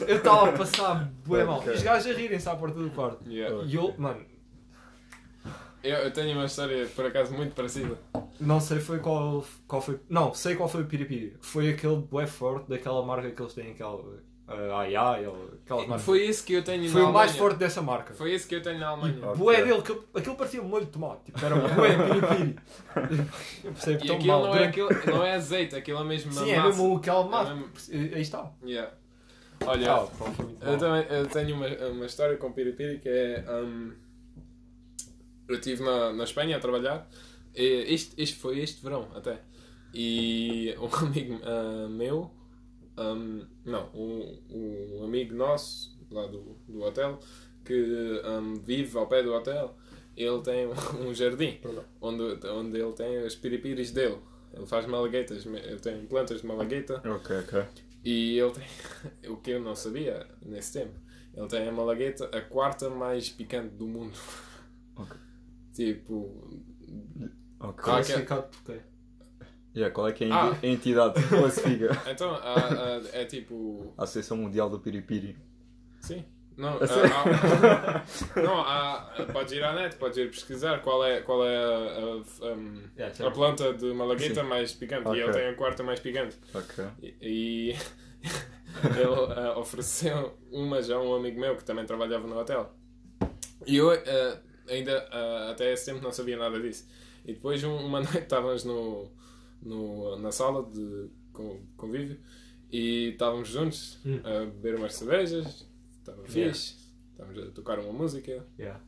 [0.06, 1.62] eu estava a passar bué mal.
[1.66, 3.28] E os gajos a rirem-se à porta do quarto.
[3.28, 3.64] Yeah.
[3.66, 4.24] E eu, mano,
[5.82, 7.96] Eu, eu tenho uma história por acaso muito parecida.
[8.40, 10.00] não sei foi qual, qual foi.
[10.08, 11.36] Não, sei qual foi o piripiri.
[11.40, 14.02] Foi aquele bué forte daquela marca que eles têm, aquela.
[14.48, 16.06] Uh, ai ai, ou aquelas marcas.
[16.06, 17.38] Foi esse que eu tenho Foi na o mais Alemanha.
[17.50, 18.14] forte dessa marca.
[18.14, 19.18] Foi esse que eu tenho na Alemanha.
[19.26, 19.36] Ok.
[19.36, 21.24] Bué dele, aquilo, aquilo parecia um molho de tomate.
[21.26, 22.56] Tipo, era bué piripiri.
[23.64, 24.40] Eu percebo E tão aquilo mal.
[24.42, 26.68] não é, Durante- aquilo, não é azeite, aquilo é mesmo uma Sim, é massa.
[26.68, 27.54] mesmo aquela É massa.
[27.54, 28.50] mesmo- Aí está.
[28.64, 28.92] Yeah.
[29.66, 33.08] Olha, Ah, pronto, foi muito eu, também, eu tenho uma, uma história com piripiri que
[33.08, 33.44] é.
[33.50, 33.92] hum,
[35.48, 37.06] eu estive na, na Espanha a trabalhar.
[37.54, 39.40] E isto, isto foi este verão até.
[39.92, 42.30] E um amigo ah, meu.
[42.98, 47.18] Hum, não, um, um amigo nosso lá do, do hotel
[47.64, 49.76] que hum, vive ao pé do hotel.
[50.16, 50.66] Ele tem
[51.00, 51.84] um jardim Perdão.
[52.00, 54.18] onde, onde ele tem as piripiris dele.
[54.52, 57.64] Ele faz malaguetas, ele tem plantas de malagueta Ok, ok.
[58.04, 58.66] e ele tem
[59.30, 60.94] o que eu não sabia nesse tempo.
[61.34, 64.18] Ele tem a malagueta, a quarta mais picante do mundo.
[64.96, 65.16] Ok.
[65.72, 66.50] Tipo,
[67.60, 67.84] Ok.
[67.84, 68.80] Classificado por quê?
[69.76, 70.48] Yeah, qual é que é a Ah.
[70.50, 71.90] enti- a entidade que classifica?
[72.10, 73.92] então há- há- é tipo.
[73.96, 75.36] A Associação Mundial do Piripiri.
[76.00, 76.24] Sim.
[76.56, 78.04] Não, A há,
[78.42, 81.60] não há, podes ir à net, podes ir pesquisar qual é, qual é a,
[82.48, 84.48] a- um, Yeah, a planta de malagueta Sim.
[84.48, 85.06] mais picante.
[85.06, 85.20] Ok.
[85.20, 86.36] E ele tem a quarta mais picante.
[86.52, 86.84] Ok.
[87.00, 87.70] E, e
[88.98, 92.72] ele ah, ofereceu uma já a um amigo meu que também trabalhava no hotel.
[93.64, 96.88] E eu ah, ainda ah, até esse tempo não sabia nada disso.
[97.24, 99.08] E depois um- uma noite estávamos no,
[99.62, 102.18] no, na sala de con- convívio
[102.70, 104.20] e estávamos juntos Hum.
[104.24, 105.66] a beber umas cervejas,
[105.98, 106.52] estava Yeah.
[106.52, 106.76] fixe,
[107.12, 108.46] estávamos a tocar uma música.
[108.58, 108.80] Yeah.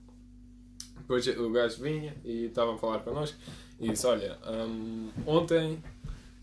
[0.98, 3.36] Depois o gajo vinha e estavam a falar connosco
[3.80, 5.82] e disse: Olha, hum, ontem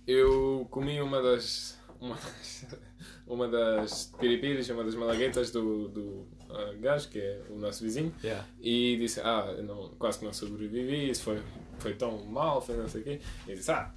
[0.05, 1.77] eu comi uma das.
[1.99, 2.65] Uma das,
[3.25, 8.13] uma das piripiris, uma das malaguetas do, do ah, gajo, que é o nosso vizinho,
[8.23, 8.45] Yeah.
[8.59, 11.41] e disse: Ah, não, quase que não sobrevivi, isso foi,
[11.79, 13.21] foi tão mal, foi não sei o quê.
[13.47, 13.93] E disse: Ah,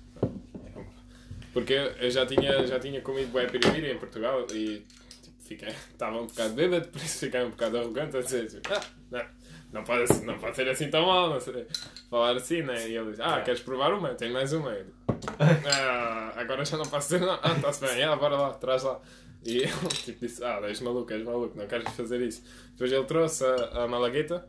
[1.52, 4.84] porque eu já tinha, já tinha comido bué piripiri em Portugal e
[5.22, 8.72] tipo, fiquei, estava um bocado bêbado, por isso fiquei um bocado arrogante a dizer: tipo,
[8.72, 9.24] Ah, não,
[9.72, 11.66] não pode, não pode ser assim tão mal, não sei.
[12.08, 12.88] Falar assim, né?
[12.88, 14.14] E ele disse: Ah, queres provar uma?
[14.14, 14.70] Tenho mais uma.
[14.70, 14.86] Eu,
[15.72, 17.38] ah, agora já não posso dizer não.
[17.42, 19.00] Ah, está-se bem, ah, bora lá, traz lá.
[19.44, 22.42] E ele tipo, disse: Ah, és maluco, és maluco, não queres fazer isso.
[22.72, 24.46] Depois ele trouxe a, a malagueta,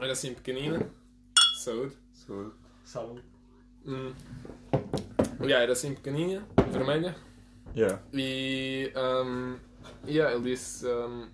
[0.00, 0.90] era assim pequenina,
[1.56, 1.94] saúde.
[2.12, 2.52] Saúde.
[2.84, 3.20] Sabe?
[3.86, 4.12] Hum.
[5.40, 7.14] Yeah, era assim pequeninha, vermelha.
[7.76, 8.02] Yeah.
[8.12, 9.56] E um,
[10.06, 10.86] yeah, ele disse.
[10.86, 11.28] um,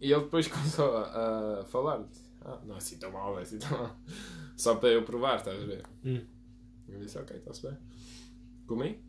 [0.00, 2.04] e ele depois começou a, a falar.
[2.42, 3.96] Ah, não é assim tão mal, não é assim tão mal.
[4.56, 5.82] Só para eu provar, estás a ver?
[6.04, 6.24] Hum.
[6.88, 7.76] Eu disse, ok, está-se bem.
[8.66, 9.00] Comi,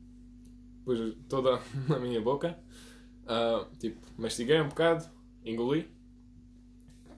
[0.84, 2.58] pus toda na minha boca
[3.28, 5.06] Ah, tipo, mastiguei um bocado,
[5.46, 5.90] engoli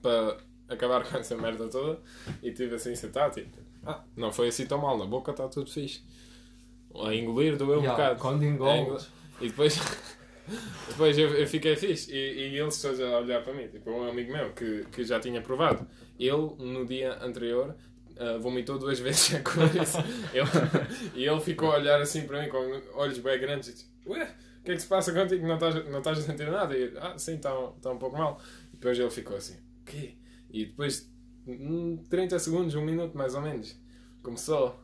[0.02, 2.00] para acabar com essa merda toda
[2.42, 5.70] e tive assim sentado, tipo, ah, não foi assim tão mal, na boca está tudo
[5.70, 6.02] fixe.
[7.02, 8.20] A engolir doeu um Yeah, bocado.
[8.20, 9.08] Quando É, engoles.
[9.40, 9.78] E depois,
[10.88, 13.68] depois eu, eu fiquei fixe e, e eles todos a olhar para mim.
[13.68, 15.86] Tipo, um amigo meu que, que já tinha provado.
[16.18, 17.74] Ele, no dia anterior,
[18.18, 19.98] ah, vomitou duas vezes a isso.
[20.32, 20.48] Ele,
[21.14, 22.58] e ele ficou a olhar assim para mim com
[22.94, 24.22] olhos bem grandes e disse: Ué,
[24.60, 25.46] o que é que se passa contigo?
[25.46, 26.76] Não estás, não estás a sentir nada?
[26.76, 28.40] E eu, ah, sim, está está um pouco mal.
[28.72, 30.14] E depois ele ficou assim: O quê?
[30.50, 31.10] E depois,
[31.46, 33.76] hum, 30 segundos, um minuto mais ou menos,
[34.22, 34.83] começou.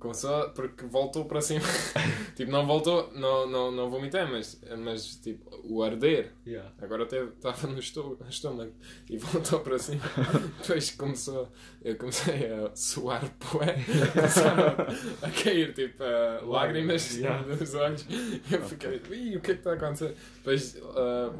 [0.00, 1.60] Começou porque voltou para cima.
[2.34, 6.72] tipo, não voltou, não, não, não vomitei, mas, mas tipo, o arder Yeah.
[6.80, 8.72] agora até estava no estô- no estômago
[9.10, 10.00] e voltou para cima.
[10.62, 11.52] Depois começou,
[11.84, 13.76] eu comecei a suar poé,
[15.22, 17.42] a cair tipo a lágrimas Yeah.
[17.54, 18.06] dos olhos.
[18.50, 20.16] Eu fiquei, Ih, o que é que está a acontecer?
[20.36, 20.76] Depois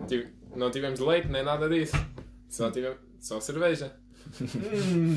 [0.07, 1.97] tive- não tivemos leite nem nada disso,
[2.49, 3.97] só, tivemos, só cerveja.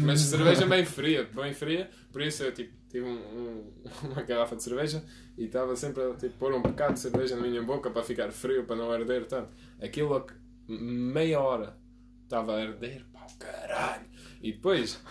[0.06, 3.74] Mas cerveja bem fria, bem fria, por isso eu tipo, tive um- um-
[4.14, 5.04] uma garrafa de cerveja
[5.38, 8.32] e estava sempre a tipo, pôr um bocado de cerveja na minha boca para ficar
[8.32, 9.50] frio, para não arder tanto.
[9.82, 10.26] Aquilo, a-
[10.68, 11.76] meia hora,
[12.24, 14.06] estava a arder, pá, caralho.
[14.42, 15.02] E depois,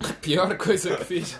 [0.00, 1.38] a pior coisa que fiz.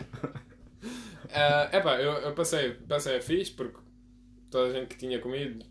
[1.29, 3.79] é epá, eu, eu passei, passei a fixe porque
[4.51, 5.65] toda a gente que tinha comido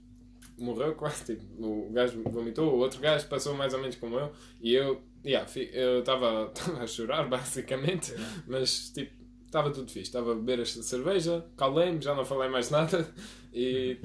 [0.57, 1.23] morreu quase.
[1.35, 4.31] Tipo, o gajo vomitou, o outro gajo passou mais ou menos como eu
[4.61, 8.13] e eu yeah, fi- eu estava a chorar basicamente,
[8.47, 9.20] mas tipo,
[9.51, 10.07] estava tudo fixe.
[10.07, 13.13] Estava a beber esta cerveja, calei-me, já não falei mais nada
[13.53, 13.99] e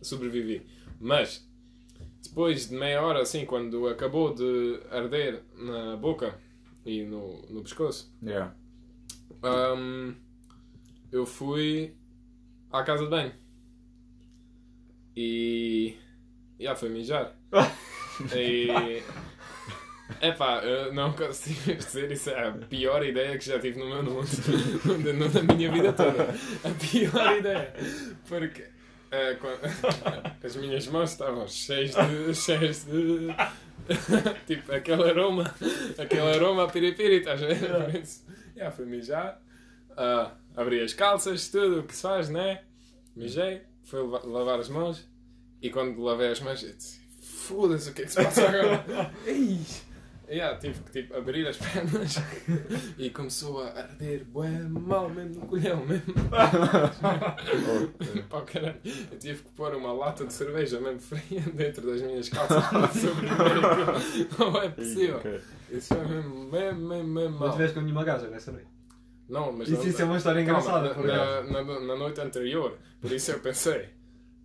[0.00, 0.64] sobrevivi.
[1.00, 1.46] Mas
[2.22, 6.38] depois de meia hora, assim, quando acabou de arder na boca
[6.84, 8.54] e no, no pescoço, Yeah.
[9.42, 10.14] Ahm,
[11.12, 11.94] eu fui
[12.70, 13.32] à casa de banho
[15.16, 15.96] e
[16.58, 17.36] já foi mijar.
[18.34, 19.02] e
[20.20, 24.02] epá, eu não consigo dizer isso é a pior ideia que já tive no meu
[24.02, 24.26] mundo,
[25.46, 26.34] na minha vida toda.
[26.64, 27.72] A pior ideia.
[28.28, 28.64] Porque
[29.10, 29.36] eh,
[30.44, 32.34] as minhas mãos estavam cheias de.
[32.34, 33.28] cheias de.
[34.46, 35.54] tipo, aquele aroma,
[35.98, 37.58] aquele aroma a piripiri, estás a ver?
[37.92, 38.24] Por isso,
[38.56, 39.40] já fui mijar,
[39.96, 42.62] ah, abri as calças, tudo o que se faz, né?
[43.14, 45.08] Mijei, fui lava- lavar as mãos
[45.62, 49.12] e quando lavei as mãos, eu disse: Foda-se, o que é que se passa agora?
[49.24, 49.60] Ei!
[50.28, 52.16] Yeah, tive que tipo, abrir as pernas
[52.98, 56.12] e começou a arder bué mal mesmo no colhão mesmo.
[58.28, 58.76] Pá, caralho,
[59.12, 62.88] eu tive que pôr uma lata de cerveja mesmo fria dentro das minhas calças para
[62.88, 64.28] sobreviver.
[64.38, 65.20] Não é possível.
[65.70, 67.52] Isso foi mesmo, mesmo, mesmo, mesmo Mas mal.
[67.52, 68.68] tiveste com nenhuma gaja nessa noite.
[69.28, 70.94] Não, mas Isso, não- isso é uma história Calma, engraçada.
[71.02, 71.52] na, acaso.
[71.52, 73.88] na, na, na noite anterior, por isso eu pensei,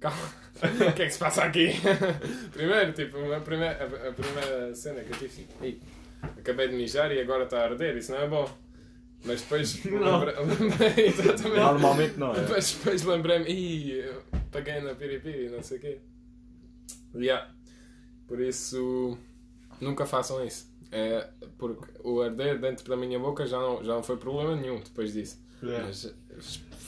[0.01, 0.17] calma,
[0.89, 1.69] o que é que se passa aqui?
[2.51, 5.79] Primeiro, tipo, a primeira, a, a primeira cena que eu tive, tipo, "Ei,
[6.37, 8.49] acabei de mijar e agora está a arder, isso não é bom.
[9.23, 10.19] Mas depois Não.
[10.19, 11.55] lembrei, exatamente.
[11.59, 12.39] Normalmente não é.
[12.41, 14.11] Depois, depois lembrei-me, ih,
[14.51, 15.99] paguei na piripiri, não sei o quê.
[17.15, 17.51] Yeah.
[18.27, 19.17] Por isso,
[19.79, 20.71] nunca façam isso.
[20.91, 24.79] É, porque o arder dentro da minha boca já não, já não foi problema nenhum
[24.79, 25.39] depois disso.
[25.63, 25.81] É.
[25.83, 26.13] Mas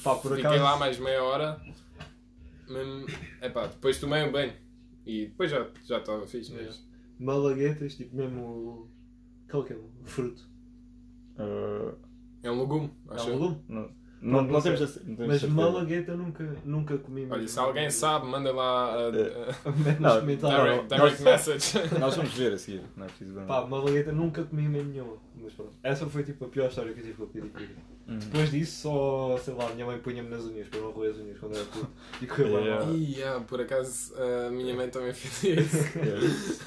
[0.03, 1.61] Pá, fiquei acaso- lá mais meia hora.
[2.67, 3.05] Mesmo,
[3.41, 4.53] epá, depois tomei um banho.
[5.05, 6.53] E depois já já estava fixe.
[6.53, 6.87] Mas,
[7.19, 8.41] Malaguetas, tipo mesmo.
[8.41, 8.91] o-
[9.49, 10.49] Qual que é o fruto?
[11.37, 11.97] Uh,
[12.41, 13.39] é um legume, É acho um eu.
[13.39, 13.61] legume.
[13.67, 13.91] não,
[14.25, 15.61] Não, não, temos essa- não temos Mas certeza.
[15.61, 20.19] malagueta nunca, nunca comi Olha, se alguém sabe, manda lá a, a- Mete nos Não,
[20.21, 20.87] comentários.
[20.87, 21.73] direct, direct message.
[21.99, 23.45] Nós vamos ver a seguir, não é preciso ver.
[23.45, 25.17] Pá, malagueta nunca comi mesmo nenhuma.
[25.41, 25.73] Mas pronto.
[25.83, 27.75] Essa foi tipo a pior história que eu tive com a piripiri.
[28.07, 28.17] Uhum.
[28.19, 31.11] Depois disso, só, sei lá, a minha mãe punha-me nas unhas para eu não roer
[31.11, 31.89] as unhas quando era puto.
[32.21, 32.85] E correu Yeah.
[32.85, 32.95] mal.
[32.95, 35.77] Ih, ah, por acaso a minha mãe também fez isso.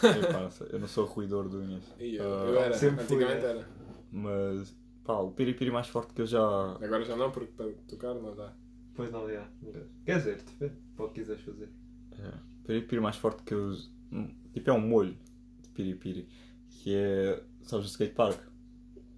[0.07, 1.83] É, epá, eu não sou ruidor de unhas.
[1.99, 3.51] E eu, Ah, eu era, sempre fui, antigamente né?
[3.51, 3.69] era.
[4.12, 4.75] Mas,
[5.07, 6.40] pá, o piripiri mais forte que eu já.
[6.40, 8.53] Agora já não, porque para tocar não dá.
[8.95, 9.47] Pois não, já.
[10.05, 10.81] Quer dizer, depende.
[10.97, 11.69] Para o que quiseres fazer.
[12.19, 13.73] É, o piripiri mais forte que eu.
[14.12, 15.16] hum, Tipo, é um molho
[15.62, 16.29] de piripiri.
[16.71, 17.42] Que é.
[17.62, 18.38] Sabes o skatepark?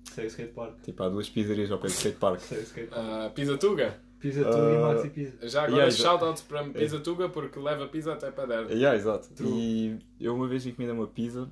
[0.05, 0.81] Sei o skatepark.
[0.83, 2.41] Tipo, há duas pizzarias ao pé do skatepark.
[2.41, 3.01] Sei o skatepark.
[3.07, 4.01] Ah, pizza Tuga.
[4.19, 5.49] Pisa tu e Ah, Maxi Pisa.
[5.49, 8.75] Já agora Yeah, shoutouts para Pizza Tuga porque leva pizza até para dentro.
[8.75, 9.33] Yeah, exato.
[9.33, 9.49] True.
[9.49, 11.49] E eu uma vez encomendei uma pizza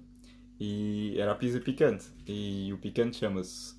[0.59, 2.07] e era a pizza picante.
[2.27, 3.76] E o picante chama-se.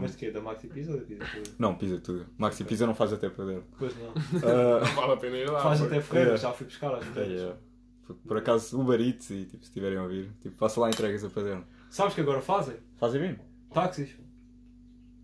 [0.00, 0.30] Mas de quê?
[0.30, 1.50] Da Maxi Pisa ou da Pisa Tuga?
[1.58, 2.26] Não, pizza tudo.
[2.36, 3.64] Maxi Pizza não faz até para dentro.
[3.78, 4.08] Pois não.
[4.44, 5.60] Ah, Não vale a pena ir lá.
[5.62, 6.36] Faz porque- até Ferreira, É.
[6.36, 7.40] já fui buscar às vezes.
[7.42, 7.56] é.
[8.06, 11.24] Por, por acaso, Uber Eats e tipo, se estiverem a ouvir, tipo, faça lá entregas
[11.24, 11.64] a dentro.
[11.90, 12.76] Sabes que agora fazem?
[12.96, 13.38] Fazem bem?
[13.72, 14.10] Táxis.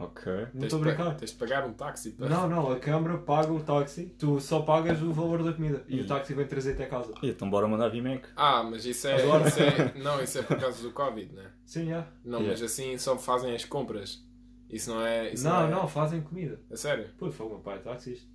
[0.05, 0.33] Ok.
[0.55, 1.15] Não pa- brincar.
[1.17, 2.29] Tens de pagar um táxi para.
[2.29, 5.99] Não, não, a câmara paga o táxi, tu só pagas o valor da comida e
[5.99, 6.01] Ih.
[6.03, 7.13] o táxi vem trazer até casa.
[7.23, 8.25] E então bora mandar vir Mac.
[8.37, 11.51] Ah, mas isso é, Agora- isso é- Não, isso é por causa do Covid, né?
[11.65, 12.07] Sim, já.
[12.25, 12.49] Não, Yeah.
[12.51, 14.25] mas assim só fazem as compras.
[14.71, 15.33] Isso não é.
[15.33, 15.71] Isso Não, é...
[15.71, 16.59] não, fazem comida.
[16.71, 17.07] A sério?
[17.19, 18.27] Pô, foi o meu pai, táxis.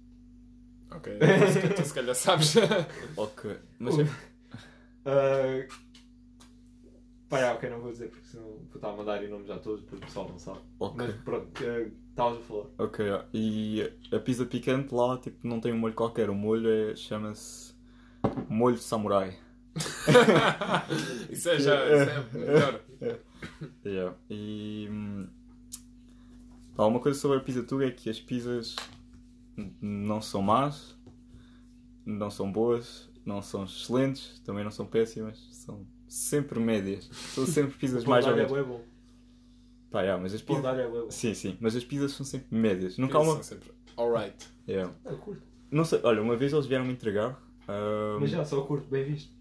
[0.92, 1.18] Ok.
[1.20, 2.54] Tu, tu se calhar sabes.
[3.18, 3.58] Ok.
[3.80, 4.08] Mas Uh.
[7.30, 9.82] Pá, ok, não vou dizer porque senão vou estar a mandar em nomes já todos
[9.82, 10.60] porque o pessoal não sabe.
[10.80, 11.06] Ok.
[11.06, 12.66] Mas pronto, ah, estavas a falar.
[12.78, 16.96] Ok, e a pizza picante lá tipo, não tem um molho qualquer, o molho é,
[16.96, 17.76] chama-se
[18.50, 19.38] molho samurai.
[21.30, 21.76] isso é já.
[21.86, 22.82] Isso é melhor.
[23.86, 24.18] Yeah.
[24.32, 25.28] E hum,
[26.76, 28.76] pá, uma coisa sobre a pizza tuga é que as pizzas
[29.80, 30.98] não são más,
[32.04, 37.10] não são boas, não são excelentes, também não são péssimas, são sempre médias.
[37.34, 38.52] São sempre pizzas mais ou menos.
[38.52, 38.82] é bom.
[39.90, 40.78] Pá, yeah, mas as pizzas...
[40.80, 41.10] é bom.
[41.10, 42.98] Sim, sim, mas as pizzas são sempre médias.
[42.98, 43.34] Nunca há uma.
[43.36, 43.72] são sempre.
[43.98, 44.36] Alright.
[44.68, 44.94] Yeah.
[45.06, 45.42] Eu curto.
[45.72, 47.42] Não sei, olha, uma vez eles vieram-me entregar.
[47.68, 49.32] hum, Mas já, só curto, bem visto.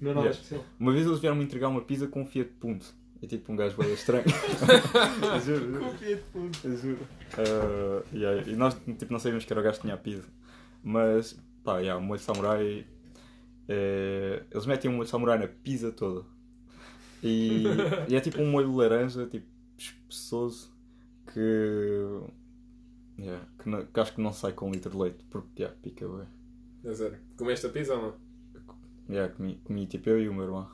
[0.00, 0.30] Não é nada Yeah.
[0.30, 0.64] especial.
[0.78, 2.86] Uma vez eles vieram-me entregar uma pizza com um Fiat Punto.
[3.22, 4.24] É tipo um gajo bem estranho.
[5.44, 5.84] juro, juro.
[5.84, 6.58] Confia de fundo.
[6.64, 6.98] Eu juro.
[7.38, 10.24] Ah, yeah, e nós tipo, não sabíamos que era o gajo que tinha a pizza.
[10.82, 12.86] Mas, pá, yeah, o molho samurai.
[13.68, 16.24] É, Eles metem um molho samurai na pizza toda.
[17.22, 17.64] E,
[18.08, 19.46] e é tipo um molho laranja, tipo
[19.78, 20.72] espeçoso,
[21.32, 21.40] que.
[23.18, 25.78] yeah, que, não- que acho que não sai com um litro de leite, porque yeah,
[25.82, 26.26] pica bem.
[26.90, 27.18] A sério.
[27.36, 28.14] Comeste a pizza ou não?
[29.08, 30.70] Yeah, comi, comi tipo eu e o meu irmão.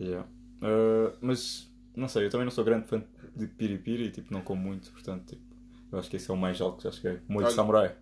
[0.00, 0.28] Yeah.
[0.62, 3.02] Ah, mas não sei, eu também não sou grande fã
[3.36, 5.42] de piripiri, tipo, não como muito, portanto, tipo,
[5.92, 7.20] eu acho que esse é o mais alto que já cheguei.
[7.28, 7.96] Molho Olha- samurai.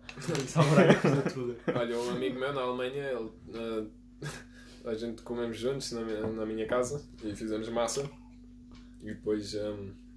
[0.47, 1.55] Samurai coisa tudo.
[1.75, 6.45] Olha, um amigo meu na Alemanha, ele, ah, a gente comemos juntos na, minha- na
[6.45, 8.09] minha casa e fizemos massa.
[9.01, 9.75] E depois ah,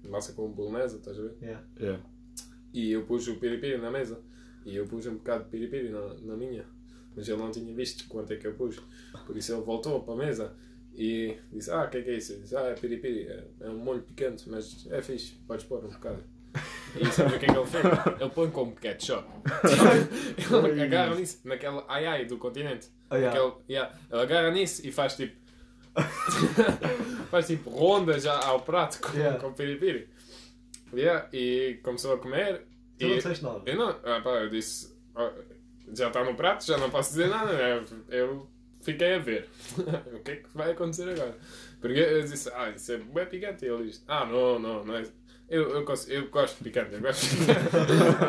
[0.09, 1.35] massa com bolonesa, estás a ver?
[1.41, 1.63] Yeah.
[1.79, 2.03] Yeah.
[2.73, 4.19] E eu pus o piripiri na mesa.
[4.65, 6.65] E eu pus um bocado de piripiri na, na minha.
[7.15, 8.79] Mas ele não tinha visto quanto é que eu pus.
[9.25, 10.53] Por isso ele voltou para a mesa
[10.93, 12.33] e disse: Ah, o que é que é isso?
[12.33, 13.27] Eu disse: Ah, é piripiri.
[13.27, 15.33] É, é um molho picante, mas é fixe.
[15.47, 16.21] Podes pôr um bocado.
[16.99, 17.83] E sabe o que é que ele fez?
[18.21, 19.27] Ele põe como ketchup.
[20.71, 22.87] ele agarra nisso, naquela ai ai do continente.
[23.09, 23.37] Ah, yeah.
[23.39, 25.35] Aquele- yeah, ele agarra nisso e faz tipo.
[27.31, 29.39] faz tipo ronda já ao prato com, Yeah.
[29.39, 30.09] com piripiri.
[30.93, 32.63] Yeah, e começou a comer.
[32.97, 33.61] Tu não e disseste nada.
[33.65, 35.31] eu não, ah, pá, eu disse, "Ah,
[35.93, 37.51] já está no prato, já não posso dizer nada.
[37.53, 38.49] Eu, eu
[38.81, 39.47] fiquei a ver
[40.13, 41.37] o que é que vai acontecer agora.
[41.79, 43.65] Porque eu disse, ah, isso é bem picante.
[43.65, 45.03] E ele disse, ah, não, não, não é.
[45.49, 47.75] Eu, eu, cons- eu gosto de picante, eu gosto de picante.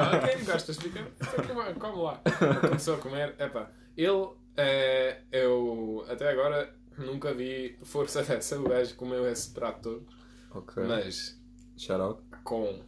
[0.00, 1.10] ah, quem gostas de picante?
[1.20, 1.46] Então,
[1.80, 2.22] come- lá.
[2.60, 8.58] Começou a comer, epá, ele, eh, eu até agora nunca vi força dessa.
[8.60, 10.06] O gajo comeu esse prato todo,
[10.52, 10.84] Ok.
[10.84, 11.36] mas
[11.76, 12.22] Shout out.
[12.44, 12.80] com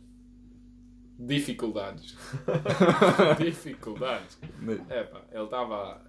[1.19, 2.17] dificuldades.
[3.39, 4.39] dificuldades.
[4.61, 6.03] Mas- É pá, ele estava.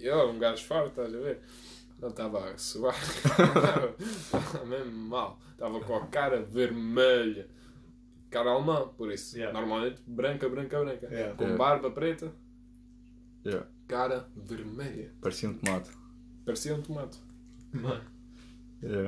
[0.00, 1.40] Eu era um gajo forte, estás a ver?
[2.00, 2.94] Ele estava a suar.
[3.98, 5.38] Estava mesmo mal.
[5.52, 7.48] Estava com a cara vermelha.
[8.30, 9.36] Cara alemã, por isso.
[9.36, 9.58] Yeah.
[9.58, 11.06] Normalmente branca, branca, branca.
[11.08, 11.34] Yeah.
[11.34, 11.58] Com Yeah.
[11.58, 12.32] barba preta,
[13.44, 13.66] Yeah.
[13.88, 15.12] cara vermelha.
[15.20, 15.90] Parecia um tomate.
[16.44, 17.18] Parecia um tomate.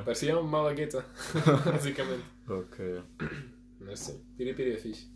[0.05, 1.05] Parecia uma malagueta,
[1.65, 2.25] basicamente.
[2.49, 3.03] Ok.
[3.81, 5.09] Mas sim, piripiri é fixe.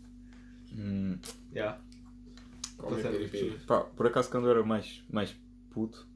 [0.73, 1.19] Hum,
[1.53, 1.79] Yeah.
[2.77, 2.85] Tá
[3.65, 5.35] pá, por acaso quando eu era mais, mais
[5.71, 6.07] puto,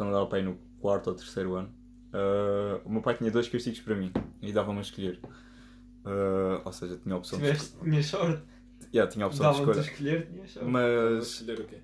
[0.00, 1.70] quando eu dava para ir no quarto ou terceiro ano,
[2.14, 4.10] ah, o meu pai tinha dois castigos para mim
[4.40, 5.20] e dava-me a escolher.
[6.06, 7.90] Ah, ou seja, tinha a opção de Tiveste, escolher.
[7.90, 8.42] tinha sorte.
[8.94, 9.80] Yeah, tinha a opção de escolha.
[9.80, 10.68] escolher, tinha sorte.
[10.70, 11.76] Mas escolher o quê?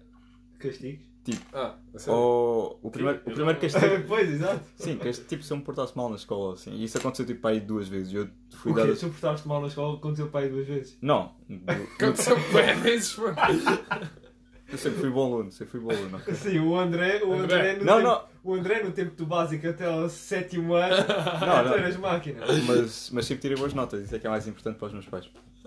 [0.59, 1.07] Castigos.
[1.53, 2.19] Ah, a sério?
[2.21, 4.05] ou, o primeiro, o Eu primeiro castigo.
[4.09, 4.65] pois, exato.
[4.77, 6.73] Sim, que este tipo se eu me portasse mal na escola, assim.
[6.73, 8.13] E isso aconteceu tipo aí duas vezes.
[8.15, 8.87] Eu fui O dar.
[8.87, 8.93] quê?
[8.95, 10.97] Tu portaste mal na escola teu pai duas vezes?
[11.03, 13.33] Não, do- Aconteceu bem vezes, foi.
[14.71, 16.17] eu sempre fui bom aluno, sempre fui bom aluno.
[16.17, 16.35] ok.
[16.37, 17.57] Sim, o André, o André.
[17.61, 18.25] André, no Não, tempo, não.
[18.45, 20.97] O André no tempo do básico até ao sétimo ano,
[21.41, 21.75] Não, não.
[21.75, 22.41] eras máquina.
[22.67, 25.07] Mas, mas sempre tirei boas notas, isso é que é mais importante para os meus
[25.07, 25.29] pais.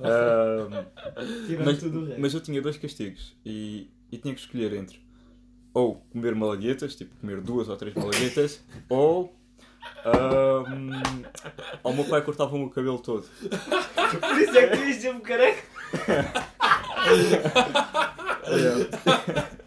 [1.48, 2.22] Tirando mas, tudo o resto.
[2.22, 4.98] mas eu tinha dois castigos e, e tinha que escolher entre
[5.74, 9.36] ou comer malaguetas, tipo comer duas ou três malaguetas, ou
[10.06, 10.90] ahm,
[11.84, 13.26] ou o meu pai cortava-me o cabelo todo.
[13.42, 15.64] Por isso é que tu ias sempre careca.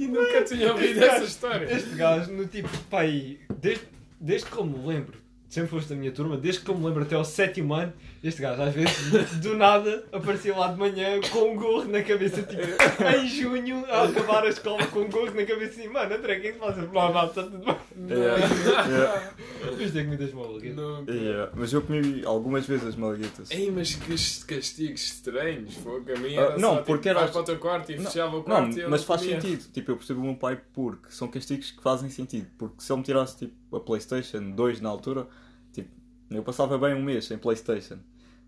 [0.00, 1.70] E nunca tinha ouvido essa história.
[1.70, 3.84] Este gajo, no tipo, pai, desde,
[4.18, 5.18] desde que eu me lembro,
[5.48, 7.92] sempre foste da minha turma, desde que eu me lembro até ao sétimo ano,
[8.26, 12.42] Este gajo às vezes do nada aparecia lá de manhã com um gorro na cabeça,
[12.42, 12.62] tipo,
[13.16, 16.40] em junho, a acabar a escola com um gorro na cabeça e mano, André, o
[16.40, 16.84] que é que fazes?
[16.88, 17.76] Blá blá, está tudo bem.
[18.08, 19.32] Yeah,
[19.76, 21.06] que me das malaguetas.
[21.08, 21.52] Yeah.
[21.54, 23.50] Mas eu comi algumas vezes as malaguetas.
[23.50, 26.04] Ei, mas que castigos estranhos, fogo.
[26.12, 27.96] A minha Ah, era não, só, tipo, porque era- vais para o teu quarto e
[27.96, 29.40] Não, fechava o Não, quarto e eu mas não faz comia.
[29.40, 29.72] sentido.
[29.72, 32.46] Tipo, eu percebo o meu pai porque são castigos que fazem sentido.
[32.58, 35.26] Porque se ele me tirasse tipo, a Playstation 2 na altura,
[35.72, 35.88] tipo,
[36.30, 37.98] eu passava bem um mês sem Playstation.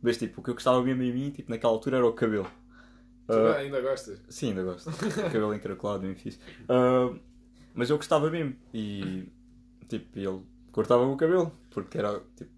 [0.03, 2.49] Mas tipo, o que eu gostava mesmo em mim, tipo, naquela altura era o cabelo.
[3.27, 4.21] Tu Ah, ainda gostas?
[4.29, 4.91] Sim, ainda gosto.
[5.33, 6.39] cabelo encaracolado, bem fixe.
[6.69, 7.13] Ah,
[7.75, 8.55] mas eu gostava mesmo.
[8.73, 9.29] E
[9.89, 10.41] tipo, ele
[10.73, 11.53] cortava-me o cabelo.
[11.71, 12.51] Porque era tipo.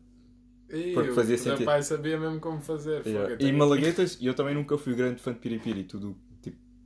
[0.70, 1.64] Ih, Porque o fazia teu sentido.
[1.66, 3.04] pai sabia mesmo como fazer.
[3.04, 3.36] yeah.
[3.40, 5.82] E malaguetas, e eu também nunca fui grande fã de piripiri.
[5.84, 6.16] Tudo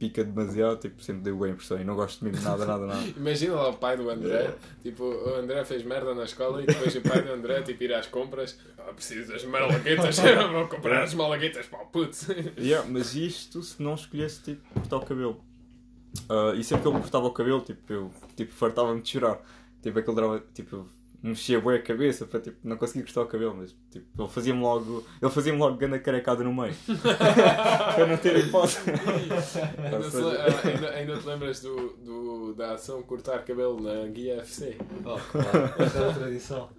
[0.04, 1.80] pica demasiado, tipo, sempre deu bem impressão.
[1.80, 3.02] E não gosto mesmo nada, nada, nada.
[3.16, 6.94] Imagina lá o pai do André, tipo, o André fez merda na escola e depois
[6.94, 10.18] o pai do André, tipo, ir às compras, ah, preciso das malaguetas,
[10.52, 12.14] vou comprar as malaguetas para o puto.
[12.58, 15.44] Yeah, mas isto se não escolhesse tipo, cortar o cabelo.
[16.28, 19.40] Ah, e sempre que ele me cortava o cabelo, tipo, eu tipo, fartava-me de chorar.
[19.82, 20.86] Tipo, aquele drama, tipo, eu
[21.28, 24.60] mexia bem a cabeça para tipo, não conseguir cortar o cabelo, mas tipo, ele fazia-me
[24.60, 25.04] logo.
[25.22, 26.74] Ele fazia-me logo grande carecada no meio.
[27.94, 28.78] para não ter hipótese.
[28.90, 34.36] ainda, se ah, ainda, ainda te lembras do, do, da ação cortar cabelo na guia
[34.36, 34.76] FC?
[35.04, 35.82] Oh, claro.
[35.82, 36.70] Essa é a tradição.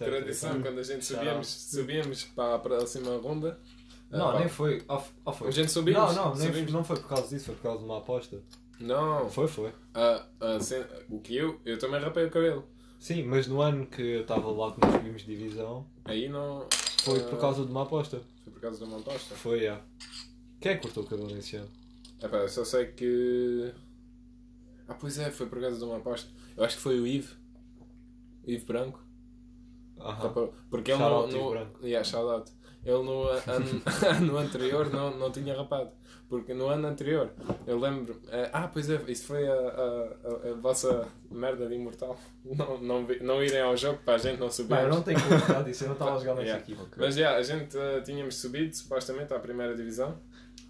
[0.00, 3.58] É Tradição, quando a gente subíamos, subíamos para a próxima ronda.
[4.10, 4.82] Não, ah, nem foi.
[4.88, 5.48] Oh, oh, foi.
[5.48, 6.14] A gente subimos.
[6.14, 6.72] Não, não, nem, subimos.
[6.72, 8.40] não foi por causa disso, foi por causa de uma aposta.
[8.82, 9.72] Não, Foi, foi.
[9.94, 12.64] Ah, ah, sen- o que eu, eu também rapei o cabelo.
[13.02, 16.68] Sim, mas no ano que eu estava lá que nós subimos divisão, Aí não.
[17.02, 18.22] foi ah, por causa de uma aposta.
[18.44, 19.34] Foi por causa de uma aposta.
[19.34, 19.80] Foi, é.
[20.60, 21.68] Quem é que cortou o cabelo nesse ano?
[22.22, 23.74] Epá, eu só sei que.
[24.86, 26.30] Ah, pois é, foi por causa de uma aposta.
[26.56, 27.34] Eu acho que foi o Ivo.
[28.46, 29.04] Ivo Branco.
[29.98, 30.52] Aham.
[30.70, 31.80] Porque ele Shout out, Ivo no Branco.
[31.84, 32.52] yeah, shout out.
[32.84, 33.82] Ele no ano,
[34.16, 35.90] ano anterior não, não tinha rapado.
[36.32, 37.30] Porque no ano anterior,
[37.66, 38.18] eu lembro.
[38.30, 42.18] eh, ah, pois é, isso foi a, a, a, a vossa merda de imortal.
[42.42, 44.74] Não, não, vi- não irem ao jogo para a gente não subir.
[44.76, 46.62] Bem, eu não tenho falar disso, eu não estava a jogar nessa Yeah.
[46.64, 46.88] equipa.
[46.96, 50.18] Mas já, a gente eh, tínhamos subido supostamente à primeira divisão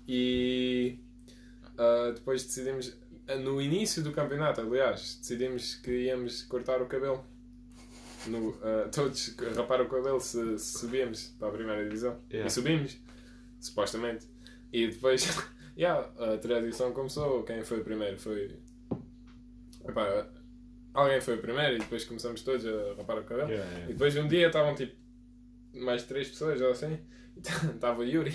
[0.09, 0.98] e
[1.79, 2.92] ah, depois decidimos,
[3.40, 7.25] no início do campeonato, aliás, decidimos que íamos cortar o cabelo.
[8.27, 12.18] No, ah, todos raparam o cabelo se, se subíamos para a primeira divisão.
[12.31, 12.48] Yeah.
[12.48, 12.98] E subimos,
[13.61, 14.27] supostamente.
[14.72, 15.26] E depois,
[15.76, 17.42] yeah, a tradição começou.
[17.44, 18.18] Quem foi o primeiro?
[18.18, 18.58] Foi.
[19.87, 20.28] Epá,
[20.94, 23.50] alguém foi o primeiro e depois começamos todos a rapar o cabelo.
[23.50, 23.92] Yeah, E yeah.
[23.92, 24.94] depois um dia estavam tipo
[25.74, 26.98] mais três pessoas ou assim.
[27.74, 28.32] Estava o Yuri.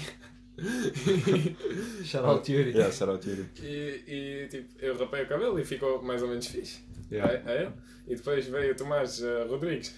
[2.04, 2.72] Shout out Yuri.
[2.72, 3.46] Yeah, shout out Yuri.
[3.62, 6.80] e, e tipo, eu rapei o cabelo e ficou mais ou menos fixe.
[7.12, 7.34] Yeah.
[7.34, 7.74] É, é ele.
[8.08, 9.96] E depois veio o Tomás eh, Rodrigues.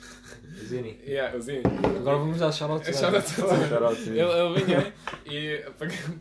[0.65, 0.99] Zini.
[1.05, 1.61] Yeah, o Zinho.
[1.99, 2.97] Agora vamos dar shout out É to.
[2.97, 3.15] Shout
[3.83, 4.09] out.
[4.09, 4.93] Ele, ele vinha
[5.25, 5.63] e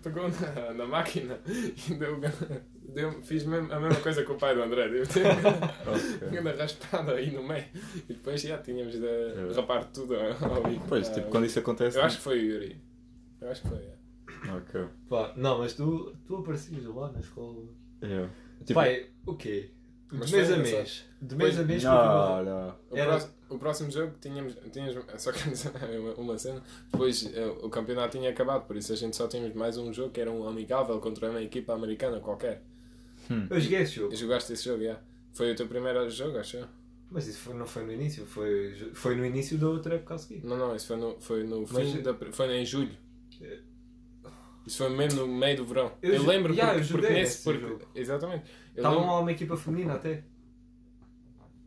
[0.03, 2.21] pegou, na, na máquina e deu,
[2.95, 4.89] deu, fiz mesmo- a mesma coisa com o pai do André.
[4.89, 5.03] Deu
[6.27, 6.39] Ok.
[6.41, 7.65] uma raspada aí no meio.
[8.09, 10.85] E depois já tínhamos de rapar tudo ao bico.
[10.89, 11.97] Pois, tipo, quando isso acontece.
[11.99, 12.81] Eu acho que foi o Yuri.
[13.41, 13.79] Eu acho que foi.
[13.79, 14.53] é.
[14.57, 14.87] Ok.
[15.09, 17.65] Pá, não, mas tu, tu aparecias lá na escola.
[18.03, 18.31] Yeah.
[18.61, 19.71] Tipo, Pai, o quê?
[20.11, 21.05] De Mas mês foi a mês.
[21.21, 22.75] De mês a mês não, não.
[22.91, 26.63] O, Era- próximo, o próximo jogo tínhamos, tínhamos só quero dizer uma, uma cena.
[26.91, 30.11] Depois eh, o campeonato tinha acabado, por isso a gente só tínhamos mais um jogo
[30.11, 32.63] que era um amigável contra uma equipa americana qualquer.
[33.51, 34.17] Eu joguei esse jogo.
[34.17, 34.99] Jogaste esse jogo, já?
[35.35, 36.67] Foi o teu primeiro jogo, acho eu?
[37.11, 40.19] Mas isso foi- não foi no início, foi, foi no início da outra época a
[40.19, 40.43] seguir.
[40.45, 42.15] Não, não, isso foi no, foi no Mas- fim da.
[42.33, 42.97] Foi em julho.
[43.43, 43.59] É.
[44.67, 45.93] Isso foi mesmo no meio do verão.
[46.03, 47.45] Eu Eu, lembro Yeah, porque, eu porque esse nesse.
[47.45, 47.81] Porque, jogo.
[47.95, 48.45] exatamente.
[48.79, 50.23] Eu Estava lembro- lá uma equipa feminina até.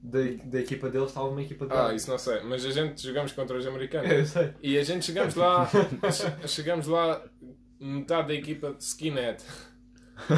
[0.03, 2.41] Da, da equipa deles estava uma equipa de Ah, isso não sei.
[2.41, 4.09] Mas a gente jogamos contra os americanos.
[4.09, 4.53] É, eu sei.
[4.63, 7.21] E a gente chegamos lá, che- chegamos lá,
[7.79, 9.43] metade da equipa de skinhead.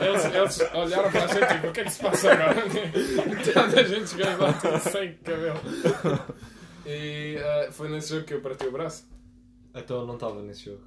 [0.00, 2.54] Eles, eles olharam para a gente e tipo, o que é que se passa agora?
[2.64, 5.60] Metade da gente chegamos lá tudo sem cabelo.
[6.86, 9.04] E eh, foi nesse jogo que eu parti o braço.
[9.74, 10.82] Então eu não estava nesse jogo.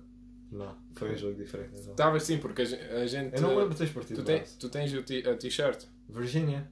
[0.51, 1.71] Não, foi um jogo diferente.
[1.79, 1.91] Então.
[1.91, 3.35] Estavas sim, porque a gen- a gente.
[3.35, 5.03] Eu não lembro de teres partido Tu, tem, tens o
[5.37, 5.85] t-shirt.
[6.09, 6.67] Virginia.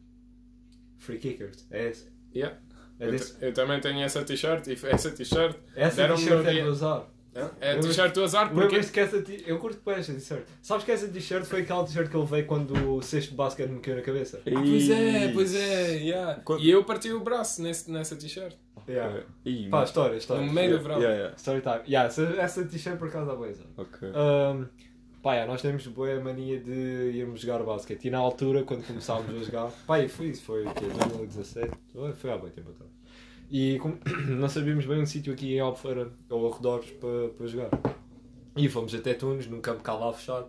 [0.97, 1.67] Free Kickers.
[1.69, 2.11] É esse.
[2.35, 2.57] Yeah.
[2.99, 6.69] É Eu, eu também tenho essa t-shirt e essa t-shirt Essa t-shirt é dia- de
[6.69, 7.07] usar.
[7.61, 8.79] É a Eu- t-shirt do azar porque.
[8.79, 10.43] Que essa t Eu curto bem essa t-shirt.
[10.61, 13.69] Sabes que essa t-shirt foi aquela t-shirt que eu levei quando o cesto de basquete
[13.69, 14.41] me caiu na cabeça?
[14.45, 16.41] Ah, pois é, pois é, yeah.
[16.43, 18.55] Quando- E eu parti o braço nesse, nessa t-shirt.
[18.89, 19.23] Yeah.
[19.45, 20.45] Ih, Pá, história, história.
[20.45, 20.97] No meio do verão.
[20.97, 21.35] Yeah, yeah.
[21.35, 21.81] Story time.
[21.87, 23.71] Yeah, essa, essa t-shirt por dá boa exemplo.
[23.77, 24.07] Ok.
[24.09, 24.65] Um,
[25.21, 26.71] pá, yeah, nós temos boa mania de
[27.13, 28.05] irmos jogar basquete.
[28.05, 30.85] E na altura, quando começámos a jogar, pá, e foi isso, foi o quê?
[30.85, 31.71] 2017?
[31.91, 32.96] Foi- Foi há bem tempo atrás.
[33.49, 33.97] E como
[34.29, 37.69] não sabíamos bem um sítio aqui em Albufeira ou arredores para, para jogar.
[38.55, 40.47] E fomos até Tunes, num campo cá lá fechado.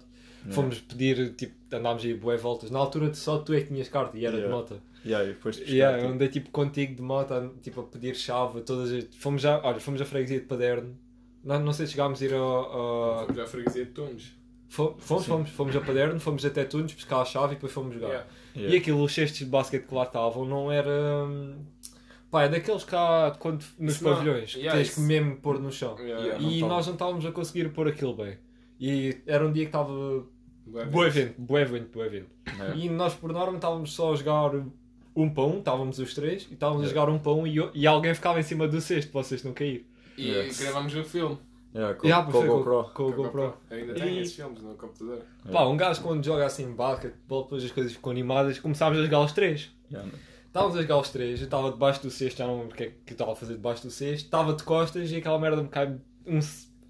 [0.50, 2.70] Fomos pedir, tipo, andámos aí boé voltas.
[2.70, 4.56] Na altura só tu é que tinhas carta e era de Yeah.
[4.56, 4.80] moto.
[5.04, 7.84] Yeah, e depois de pescar, Yeah, tipo, andei tipo contigo de moto, a- tipo a
[7.84, 9.04] pedir chave, a todas as...
[9.16, 10.96] Fomos já, olha, fomos a freguesia de Paderno.
[11.44, 12.40] Não, não sei se chegámos a ir ao.
[12.42, 14.32] ao- Fomos à freguesia de Tunes.
[14.68, 17.94] Fo- Fomos, fomos, fomos a Paderno, fomos até Tunes buscar a chave e depois fomos
[17.94, 18.08] jogar.
[18.08, 18.26] Yeah.
[18.56, 18.74] yeah.
[18.74, 20.90] E aquilo, os cestos de basquete que lá estavam, não era.
[22.30, 25.08] Pá, é daqueles que há quando, nos Isso não- pavilhões, que yeah, tens que isso-
[25.08, 25.96] mesmo pôr no chão.
[25.98, 26.44] Yeah, Yeah.
[26.44, 28.36] E não nós não estávamos a conseguir pôr aquilo bem.
[28.78, 30.24] E era um dia que estava.
[30.66, 32.28] Boa evento, boa evento, boa evento.
[32.46, 32.74] Yeah.
[32.76, 34.50] E nós, por norma, estávamos só a jogar
[35.16, 37.86] um para um, estávamos os três, e estávamos a jogar um para um e, e
[37.86, 39.86] alguém ficava em cima do cesto para vocês não cair.
[40.16, 40.60] E Yes.
[40.60, 41.38] gravamos o filme.
[41.74, 42.84] Yeah, com, Yeah, com o GoPro.
[42.94, 43.54] Com o Com a GoPro.
[43.70, 45.22] Ainda tenho E- esses filmes no computador.
[45.50, 49.20] Pá, um gajo quando joga assim basquetebol, depois as coisas ficam animadas, começámos a jogar
[49.20, 49.70] os três.
[49.90, 50.08] Yeah.
[50.48, 52.82] Estávamos a jogar os três, eu estava debaixo do cesto, já não lembro o que
[52.84, 55.68] é que estava a fazer debaixo do cesto, estava de costas e aquela merda me
[55.68, 55.94] cai
[56.26, 56.40] um.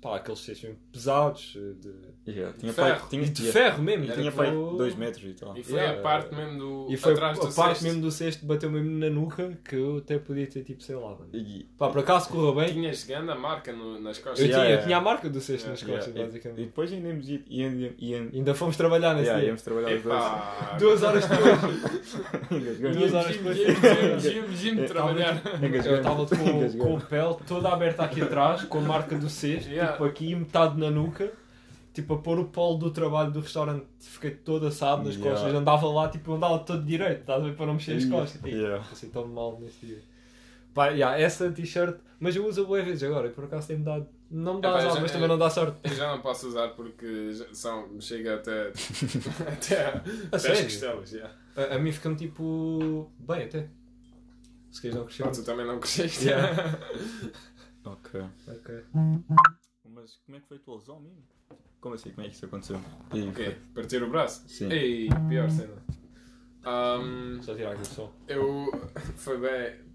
[0.01, 1.93] pá, aqueles cestos pesados, de,
[2.31, 2.55] Yeah.
[2.59, 2.99] Tinha Ferro.
[2.99, 3.61] pai, tinha, e de yeah.
[3.61, 4.05] ferro mesmo.
[4.05, 5.57] E tinha tipo, pai 2 metros e tal.
[5.57, 5.99] E foi Yeah.
[5.99, 6.87] a parte mesmo do.
[6.93, 7.85] E foi atrás a do parte cesto.
[7.85, 11.17] mesmo do cesto bateu mesmo na nuca que eu até podia ter tipo, sei lá.
[11.33, 12.73] E, Pá, por acaso correu bem.
[12.73, 14.41] Tinhas grande a marca no- nas Eu, costas.
[14.41, 14.83] Yeah, tinha, eu yeah.
[14.85, 16.67] tinha a marca do cesto Yeah, nas yeah, costas, e, e basicamente.
[16.67, 19.49] depois ainda ainda, ainda, Ainda fomos trabalhar nesse yeah, dia.
[19.49, 20.17] íamos trabalhar os dois.
[20.17, 21.59] Epá, Duas horas depois.
[22.97, 24.23] Duas horas depois.
[24.23, 25.41] Jim, Jim, trabalhar.
[25.85, 30.05] Eu estava com, a pele toda aberta aqui atrás, com a marca do cesto, tipo
[30.05, 31.31] aqui metade na nuca,
[32.01, 35.31] tipo a pôr o polo do trabalho do restaurante, fiquei todo assado nas Yeah.
[35.35, 38.33] costas, andava lá, tipo andava todo direito, estás a ver, para não mexer as costas.
[38.41, 38.85] Tipo, Yeah.
[38.89, 40.03] Passei tão mal nesse dia.
[40.75, 44.07] Pá, yeah, essa t-shirt, mas eu uso boas vezes agora, e por acaso tem-me dado,
[44.31, 45.79] não me dá Epá, azar, já- mas também não dá sorte.
[45.83, 48.69] Eu já não posso usar porque já são, chega até,
[49.51, 50.65] até, A até as sério?
[50.65, 51.13] costelas.
[51.13, 51.35] Yeah.
[51.57, 53.11] A, a mim fica-me tipo.
[53.19, 53.69] bem até.
[54.71, 55.25] Se queres não crescer.
[55.25, 56.27] Ah, tu também não cresceste.
[56.29, 56.79] Yeah.
[57.85, 58.21] Ok.
[58.49, 58.85] Ok.
[59.85, 61.23] Mas como é que foi a tua lesão mesmo?
[61.81, 62.11] Como assim?
[62.11, 62.81] Como é que isso aconteceu?
[63.15, 63.57] E O quê?
[63.75, 64.49] Partir o braço?
[64.49, 64.71] Sim.
[64.73, 65.75] Ei, pior cena.
[66.65, 68.13] Ahm, Só tirar aqui o som.
[68.27, 68.71] eu.
[69.17, 69.89] Foi bem.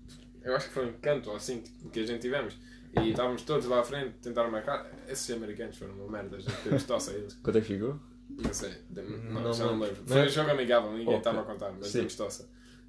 [0.44, 2.58] Eu acho que foi um canto assim que, a gente tivemos.
[3.00, 4.86] E estávamos todos lá à frente, tentaram marcar.
[5.08, 7.34] Esses americanos foram uma merda, já teve tosse a eles.
[7.36, 7.98] Quanto é que ficou?
[8.30, 10.04] Não sei, de- não, Não já não lembro.
[10.06, 12.00] Foi um jogo amigável, ninguém estava a contar, mas Sim.
[12.00, 12.46] demos tosse.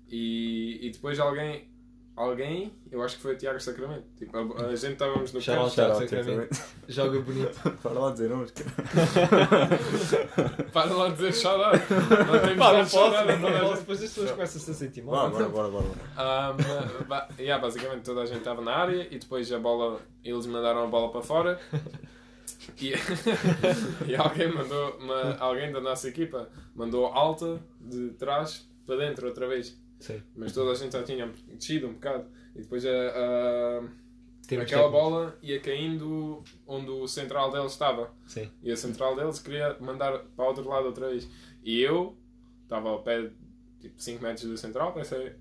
[0.09, 1.69] E, e depois alguém,
[2.17, 4.05] alguém, eu acho que foi o Tiago Sacramento.
[4.17, 5.71] Tipo, a, a gente estávamos no Shout campo.
[5.75, 6.63] Tiago Sacramento.
[6.89, 7.71] Joga bonito.
[7.83, 8.51] Para lá dizer nomes.
[8.53, 8.71] cara.
[10.73, 11.79] Para lá dizer shout out.
[11.91, 13.75] Não temos Pá, não shout posso, não.
[13.75, 15.31] Depois as pessoas começam-se a sentir Bora, mal.
[15.31, 15.85] bora, bora, bora.
[15.85, 20.47] Um, ba- yeah, basicamente toda a gente estava na área e depois a bola, eles
[20.47, 21.61] mandaram a bola para fora
[22.81, 22.93] e,
[24.07, 29.47] e alguém mandou, uma, alguém da nossa equipa mandou alta de trás para dentro outra
[29.49, 29.77] vez.
[30.05, 30.23] Sim.
[30.37, 35.39] Mas toda a gente já tinha descido um bocado e depois a, a- aquela bola
[35.43, 38.13] ia caindo onde o central deles estava.
[38.27, 38.51] Sim.
[38.63, 41.27] E a central deles queria mandar para o outro lado outra vez.
[41.63, 42.17] E eu
[42.65, 43.31] estava ao pé,
[43.81, 45.33] tipo 5 metros do central, pensei,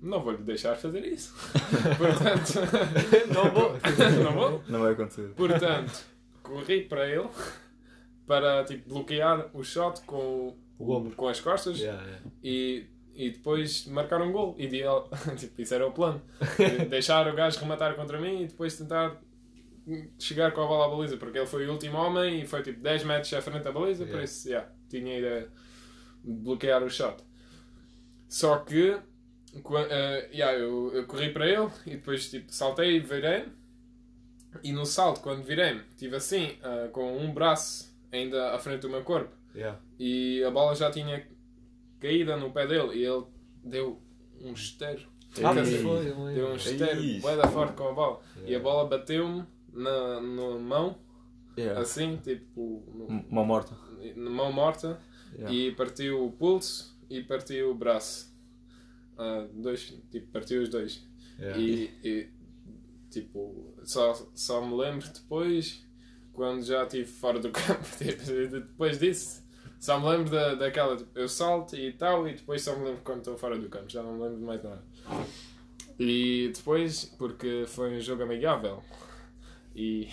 [0.00, 1.34] não vou-lhe deixar fazer isso.
[1.98, 2.52] Portanto,
[3.34, 3.72] Não vou.
[4.24, 4.62] não vou.
[4.68, 5.28] Não vai acontecer.
[5.34, 6.04] Portanto,
[6.44, 7.28] corri para ele
[8.26, 11.14] para tipo, bloquear o shot com, O ombro.
[11.16, 12.22] com as costas Yeah, yeah.
[12.42, 14.54] e, e depois marcar um gol.
[14.58, 15.10] Ideal.
[15.36, 16.22] tipo, isso era o plano.
[16.88, 19.20] Deixar o gajo rematar contra mim e depois tentar
[20.18, 22.80] chegar com a bola à baliza, porque ele foi o último homem e foi tipo
[22.80, 24.24] 10 metros à frente da baliza, por Yeah.
[24.24, 25.48] isso yeah, tinha a ideia
[26.24, 27.16] de bloquear o shot.
[28.28, 28.96] Só que
[29.90, 33.44] eh, yeah, eu, eu corri para ele e depois tipo, saltei e virei
[34.62, 38.88] e no salto, quando virei estive assim, ah, com um braço ainda à frente do
[38.90, 39.78] meu corpo Yeah.
[39.98, 41.26] e a bola já tinha
[42.02, 43.24] caído no pé dele e ele
[43.64, 44.00] deu
[44.40, 45.08] um esteiro.
[45.42, 46.34] Ah, foi.
[46.34, 47.20] Deu um esteiro, Ixi.
[47.20, 48.20] bué da forte com a bola.
[48.36, 48.62] E a Yeah.
[48.62, 50.98] bola bateu-me na, na mão,
[51.56, 51.80] Yeah.
[51.80, 53.74] assim, tipo, no- Uma morta.
[54.16, 55.00] na mão morta,
[55.34, 55.54] Yeah.
[55.54, 58.30] e partiu o pulso e partiu o braço.
[59.16, 61.06] Ah, dois, tipo, partiu os dois.
[61.38, 61.58] Yeah.
[61.58, 62.28] E, e,
[63.10, 65.82] tipo, só, só me lembro depois,
[66.32, 69.41] quando já estive fora do campo, tipo, depois disso,
[69.82, 73.00] só me lembro da, daquela, tipo, eu salto e tal, e depois só me lembro
[73.02, 74.80] quando estou fora do campo, já não me lembro de mais nada.
[75.98, 78.80] E depois, porque foi um jogo amigável,
[79.74, 80.08] e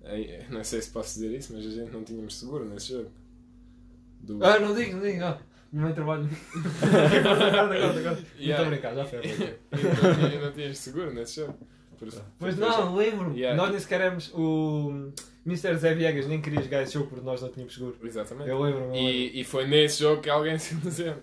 [0.48, 3.10] não sei se posso dizer isso, mas a gente não tínhamos seguro nesse jogo.
[4.20, 4.42] Do...
[4.42, 5.22] Ah, não digo, não digo.
[5.24, 5.38] Ah,
[5.74, 7.80] agora, agora.
[7.80, 8.66] Não estou Yeah.
[8.66, 9.20] a brincar, já foi.
[9.72, 11.58] não, não tínhamos seguro nesse jogo.
[11.98, 12.08] Por-
[12.38, 13.38] Pois não, lembro-me.
[13.38, 13.60] Yeah.
[13.60, 14.32] Nós nem sequer éramos.
[14.34, 15.12] O
[15.44, 15.76] Mr.
[15.76, 17.96] Zé Viegas nem queria jogar esse jogo porque nós não tínhamos seguro.
[18.02, 18.48] Exatamente.
[18.48, 18.98] Eu lembro-me.
[18.98, 21.22] E, e foi nesse jogo que alguém se lesionou.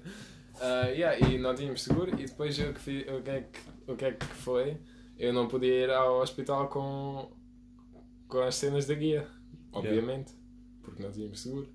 [0.61, 2.11] Ah, yeah, e não tínhamos seguro.
[2.19, 4.77] E depois eu que fiz, o, que é que, o que é que foi?
[5.19, 7.29] eu não podia ir ao hospital com,
[8.27, 9.27] com as cenas da guia,
[9.71, 10.33] obviamente,
[10.81, 11.69] porque não tínhamos seguro.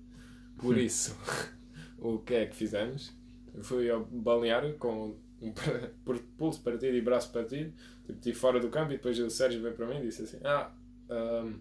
[0.57, 1.15] Por isso,
[1.99, 3.15] o que é que fizemos?
[3.53, 5.53] Eu fui ao balneário com um
[6.03, 7.71] por pulso partido e braço partido,
[8.03, 10.39] tipo, estive fora do campo e depois o Sérgio veio para mim e disse assim:
[10.43, 10.71] Ah,
[11.07, 11.53] ahm,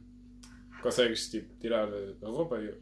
[0.85, 1.89] consegues tipo, tirar
[2.22, 2.59] a roupa?
[2.59, 2.76] E eu,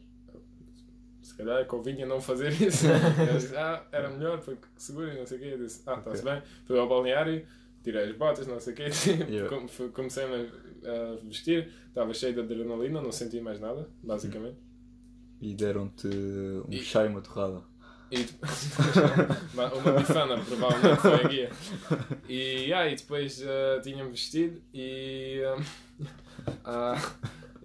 [1.21, 2.85] se calhar convinha não fazer isso.
[3.33, 5.47] Disse, ah, era melhor, foi seguro e não sei o quê.
[5.53, 6.41] Eu disse, ah, está-se bem.
[6.65, 7.45] Fui ao balneário,
[7.81, 8.85] tirei as botas, não sei o quê.
[9.29, 9.49] Yeah.
[9.49, 10.49] Com- fui- Comecei-me
[10.85, 14.57] a, vestir, estava cheio de adrenalina, não senti mais nada, basicamente.
[15.41, 17.61] E deram-te um E- chá e uma torrada.
[18.11, 18.69] E depois,
[19.55, 21.49] uma bifana, provavelmente foi a guia.
[22.29, 25.63] E, ah, e depois ah, tinha-me vestido e ah,
[26.65, 27.15] ah,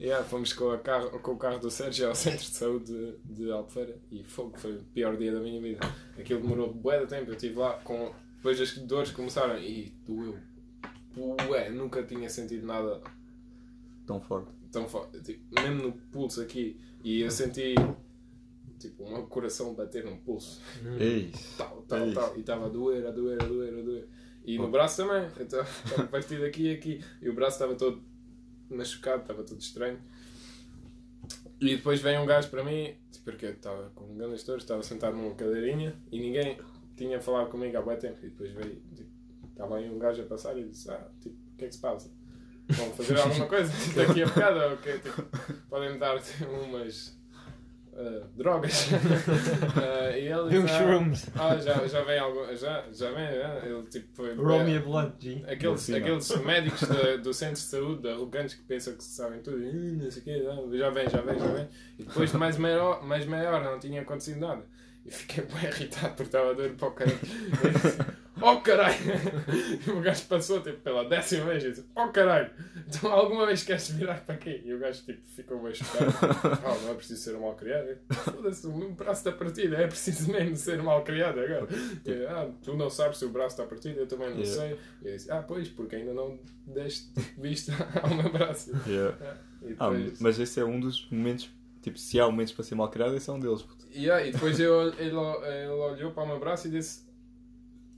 [0.00, 3.16] yeah, fomos com, a carro, com o carro do Sérgio ao centro de saúde de,
[3.44, 5.80] de Albufeira e fogo, foi o pior dia da minha vida.
[6.18, 8.12] Aquilo demorou bué de tempo, eu estive lá com.
[8.36, 10.38] Depois as dores começaram e doeu.
[11.46, 13.00] Bué, nunca tinha sentido nada
[14.06, 14.50] Tão forte.
[14.70, 16.80] tão forte, tipo, mesmo no pulso aqui.
[17.02, 17.74] E eu senti
[18.78, 20.60] tipo um coração bater no pulso
[21.00, 22.14] Ei, tal, tal, Ei.
[22.14, 22.36] tal.
[22.36, 24.08] E estava a doer, a doer, a doer, a doer.
[24.44, 25.26] E no braço também.
[25.42, 27.04] Estava estava partido aqui e aqui.
[27.20, 28.00] E o braço estava todo
[28.70, 29.98] machucado, estava todo estranho.
[31.60, 34.82] E depois vem um gajo para mim, tipo, porque eu estava com grandes dores, estava
[34.82, 36.58] sentado numa cadeirinha e ninguém
[36.96, 38.18] tinha falado comigo há muito tempo.
[38.22, 39.10] E depois veio, tipo,
[39.50, 41.80] estava aí um gajo a passar e disse: Ah, tipo, o que é que se
[41.80, 42.10] passa?
[42.68, 44.60] Vão fazer alguma coisa daqui a bocado?
[44.60, 44.98] Ou o quê?
[44.98, 45.22] Tipo,
[45.68, 47.17] podem-me dar tipo, umas
[47.98, 48.88] ah, drogas.
[49.76, 51.26] Ah, e ele disse, "Ah, shrooms.
[51.34, 52.56] ah, já, já vem algo.
[52.56, 53.60] Já, já vem, já.
[53.66, 54.34] Ele tipo foi.
[54.34, 55.44] Romeo Blood, G.
[55.48, 59.98] Aqueles, aqueles médicos da- do centro de saúde arrogantes que pensam que sabem tudo, "Ih,
[60.02, 60.42] não sei o quê,
[60.78, 61.68] já vem, já vem, já vem.
[61.98, 64.62] E depois de mais meia hora, mais meia hora não tinha acontecido nada.
[65.08, 67.18] E fiquei bem irritado porque estava a doer para o caralho.
[68.40, 68.94] Oh caralho!
[69.84, 72.48] E o gajo passou tipo, pela décima vez e disse: Oh caralho!
[72.86, 74.62] Então alguma vez queres virar para aqui?
[74.64, 76.04] E o gajo tipo, ficou bem chocado.
[76.64, 77.98] Oh, não é preciso ser mal criado.
[78.08, 81.66] Foda-se, o braço está partido, é preciso mesmo ser mal criado agora.
[82.06, 84.56] E ah, tu não sabes se o braço está partido, eu também não Yeah.
[84.60, 84.78] sei.
[85.02, 88.70] E eu disse: Ah, pois, porque ainda não deste vista ao meu braço.
[88.86, 89.16] yeah.
[89.62, 91.50] E Ah, depois, mas esse é um dos momentos.
[91.82, 93.64] Tipo, se há momentos para ser mal criado, esse é um deles.
[93.94, 97.06] Yeah, e depois eu, ele, ele olhou para o meu braço e disse: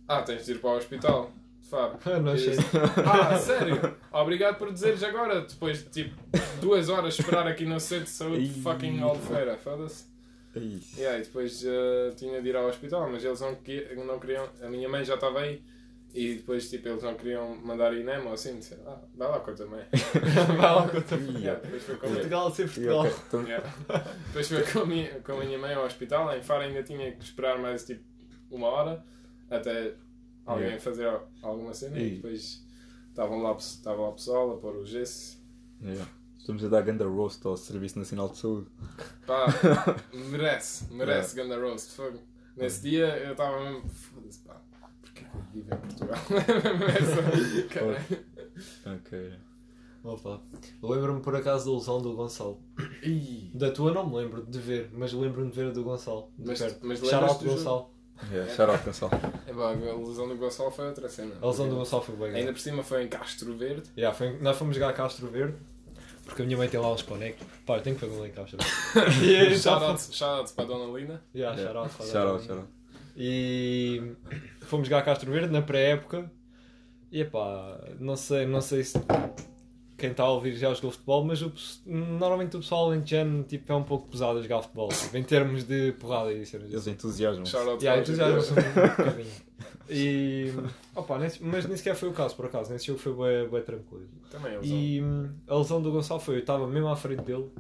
[0.08, 1.30] Ah, tens de ir para o hospital,
[1.68, 1.98] Fábio.
[2.04, 2.54] Ah, não achei.
[3.06, 3.96] Ah, sério?
[4.12, 6.14] Obrigado por dizeres agora, depois de tipo
[6.60, 10.04] duas horas esperar aqui no centro de saúde de fucking Albufeira, foda-se.
[10.96, 13.56] Yeah, e depois eh, tinha de ir ao hospital, mas eles não,
[14.04, 14.48] não queriam.
[14.62, 15.62] A minha mãe já estava aí
[16.14, 18.58] e depois tipo, eles não queriam mandar ir nem ou assim.
[18.58, 19.84] Disseram, ah, vai lá com a tua mãe.
[20.46, 23.06] Vai lá com a tua Yeah, depois foi com a minha- Portugal ser E, Portugal.
[23.46, 23.74] Yeah.
[24.26, 26.36] Depois foi com a, minha, com a minha mãe ao hospital.
[26.36, 28.02] Em Faro ainda tinha que esperar mais tipo
[28.50, 29.04] uma hora
[29.48, 29.94] até
[30.44, 30.82] alguém Yeah.
[30.82, 32.64] fazer al- alguma cena e E- depois
[33.08, 35.40] estavam lá, estava lá o pessoal a pôr o gesso.
[35.82, 36.06] Yeah.
[36.38, 38.66] Estamos a dar ganda roast ao Serviço Nacional de Saúde.
[39.26, 39.46] Pá,
[40.12, 41.90] merece, merece ganda roast.
[41.92, 42.18] Fogo.
[42.56, 43.84] Nesse dia eu estava mesmo.
[45.20, 46.18] Que eu vivo em Portugal?
[47.70, 48.24] Caralho.
[48.98, 49.32] Ok.
[50.02, 50.40] Opa.
[50.82, 52.58] Lembro-me por acaso da lesão do Gonçalo.
[53.02, 56.30] Ih, Da tua não me lembro de ver, mas lembro-me de ver a do Gonçalo.
[56.38, 56.78] De Mas- perto.
[56.82, 57.50] mas Shout do?
[57.50, 57.90] Gonçalo.
[58.32, 59.12] Yeah, shout out, Gonçalo.
[59.46, 61.34] É pá, a lesão do Gonçalo foi outra cena.
[61.40, 62.34] A lesão do Gonçalo foi bem.
[62.40, 63.82] Ainda por cima foi em Castro Verde.
[63.96, 65.54] Yeah, foi- nós fomos jogar a Castro Verde,
[66.24, 67.46] porque a minha mãe tem lá uns conectos.
[67.66, 68.58] Pá, eu tenho que fazer um em Castro
[68.94, 69.56] Verde.
[69.60, 71.22] Shout out, shout out para a Dona Lina.
[71.34, 71.62] yeah, Yeah.
[71.62, 72.16] shout out, out.
[72.28, 72.68] out, shout out.
[73.16, 74.12] E
[74.62, 76.30] fomos jogar a Castro Verde na pré-época.
[77.12, 78.96] E epá, não sei, não sei se
[79.98, 81.52] quem está a ouvir já jogou futebol, mas o
[81.84, 85.64] normalmente o pessoal alentejano tipo, é um pouco pesado a jogar futebol, tipo, em termos
[85.64, 86.92] de porrada e cenas Eles assim.
[86.92, 87.44] entusiasmam.
[87.82, 88.38] Yeah, Gideon.
[88.38, 88.40] um
[88.96, 89.30] bocadinho.
[89.90, 90.52] E,
[90.94, 92.72] opa, nesse- mas nem sequer foi o caso, por acaso.
[92.72, 94.08] Nesse jogo foi bem, bem tranquilo.
[94.30, 94.76] Também é lesão.
[94.78, 95.02] E
[95.48, 97.50] a lesão do Gonçalo foi, eu estava mesmo à frente dele,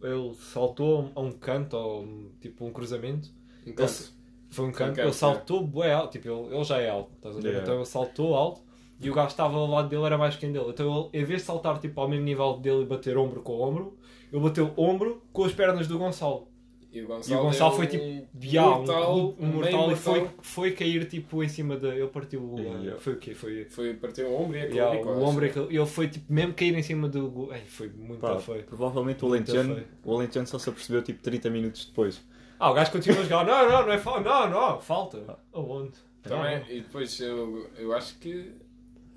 [0.00, 3.28] ele saltou a um canto, ou tipo um cruzamento,
[3.66, 3.90] Um canto.
[3.92, 4.21] um
[4.52, 7.40] Foi um canto, ele saltou bué alto, tipo, ele, ele já é alto, estás a
[7.40, 7.48] ver?
[7.48, 7.62] Yeah.
[7.62, 8.60] Então ele saltou alto
[9.00, 10.66] e o gajo estava ao lado dele era mais pequeno dele.
[10.68, 13.60] Então ele, em vez de saltar tipo, ao mesmo nível dele e bater ombro com
[13.60, 13.96] ombro,
[14.30, 16.48] ele bateu ombro com as pernas do Gonçalo.
[16.92, 19.92] E o E Gonçalo, o Gonçalo foi tipo, um Yeah, um, mortal, um, meio mortal
[19.92, 21.88] e foi, foi cair tipo em cima da.
[21.88, 22.60] Ele partiu o.
[22.60, 22.98] Yeah.
[22.98, 23.34] Foi o quê?
[23.34, 23.64] Foi.
[23.64, 26.30] Foi partiu o ombro e a Yeah, clavícula, o ombro, é que ele foi tipo
[26.30, 27.48] mesmo cair em cima do.
[27.54, 28.64] Ei, foi muito Pá, feio.
[28.64, 32.22] provavelmente o Alentejano, o Alentejano só se apercebeu tipo 30 minutos depois.
[32.62, 33.44] Ah, o gajo continua a jogar.
[33.44, 34.20] Não, não, não é falta.
[34.20, 35.36] Não, não, falta.
[35.52, 35.98] Aonde?
[36.22, 38.52] Também, e depois eu, eu acho que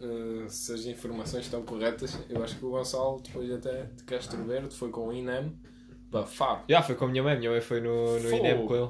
[0.01, 4.43] eh, se as informações estão corretas, eu acho que o Gonçalo depois até de Castro
[4.45, 5.55] Verde foi com o INEM
[6.09, 6.61] para Faro.
[6.67, 7.37] Já foi com a minha mãe.
[7.37, 8.35] Minha mãe foi no, no Fogo.
[8.35, 8.89] INEM com ele.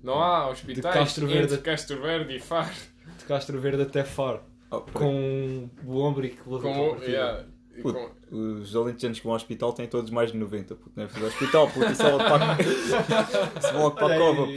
[0.00, 1.54] Não há hospitais Castro Verde.
[1.54, 2.70] entre Castro Verde e Faro.
[3.18, 4.42] De Castro Verde até Faro.
[4.70, 7.44] Oh, com o ombro e que levou Com, yeah,
[7.82, 7.98] Puto,
[8.30, 10.92] com- os alentejanos que vão ao hospital têm todos mais de 90, puto.
[10.96, 11.92] Não é preciso ao hospital, puto.
[11.92, 12.56] Isso é logo para,
[13.58, 14.52] isso vão logo para a cova, puto.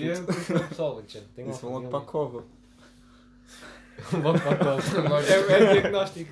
[1.51, 2.43] Isso vão lá- logo para a cova.
[4.23, 5.21] Logo para a.
[5.21, 6.31] É, é diagnóstico.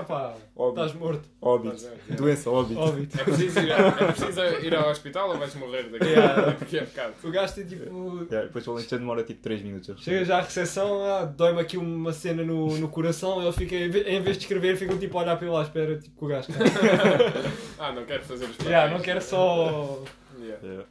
[0.00, 0.80] Opá, Óbito.
[0.84, 1.28] estás morto.
[1.40, 1.76] Óbito.
[2.08, 2.16] Ver?
[2.16, 2.80] Doença, óbito.
[2.80, 3.20] Óbito.
[3.20, 6.46] É preciso, ir, a- é preciso ir ao hospital ou vais morrer daqui, Yeah.
[6.58, 7.12] daqui a bocado?
[7.24, 8.18] O gajo tem tipo.
[8.30, 9.90] Yeah, depois o alentejano demora tipo 3 minutos.
[9.90, 13.74] a Chega já à recepção, ah, dói-me aqui uma cena no, no coração, ele fica,
[13.74, 16.16] em ve- em vez de escrever, ficam tipo a olhar para ele à espera, tipo
[16.16, 16.48] com o gajo.
[17.78, 18.92] Ah, não quero fazer os yeah, papéis.
[18.92, 20.02] não quero só.
[20.40, 20.58] Yeah.
[20.66, 20.84] Yeah.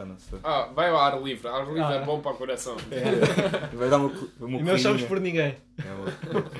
[0.00, 0.38] Ah, sei.
[0.44, 1.48] Ah, vai ao ar livre.
[1.48, 1.94] Ar livre Ah.
[1.94, 2.76] é bom para o coração.
[3.72, 5.56] Vai dar uma, uma E não somos por ninguém.
[5.84, 6.50] É uma, uma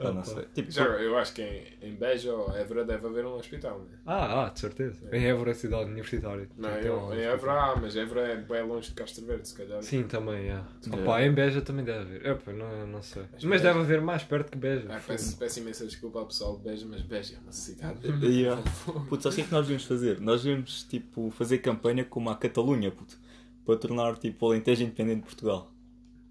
[0.00, 0.44] Ah, não sei.
[0.54, 3.80] Tipo, Já, eu acho que em, em Beja ou Évora deve haver um hospital.
[3.80, 3.98] Né?
[4.06, 5.08] Ah, ah, de certeza.
[5.12, 6.48] Em Évora, cidade universitária.
[6.56, 9.48] Não, Tem eu, um em Évora há, mas Évora é bem longe de Castro Verde,
[9.48, 9.82] se calhar.
[9.82, 10.60] Sim, também, é.
[10.92, 12.26] Opa, em Beja também deve haver.
[12.26, 13.24] Epa, não, não sei.
[13.32, 14.86] Mas Beja- deve haver mais perto que Beja.
[14.88, 17.98] Ah, peço, peço imensa desculpa ao pessoal de Beja, mas Beja é uma cidade.
[18.24, 18.62] Yeah.
[19.08, 20.20] Puto, sabe o que é que nós devemos fazer?
[20.20, 23.18] Nós devemos tipo, fazer campanha como a Catalunha, puto,
[23.66, 25.72] para tornar tipo, o Alentejo independente de Portugal.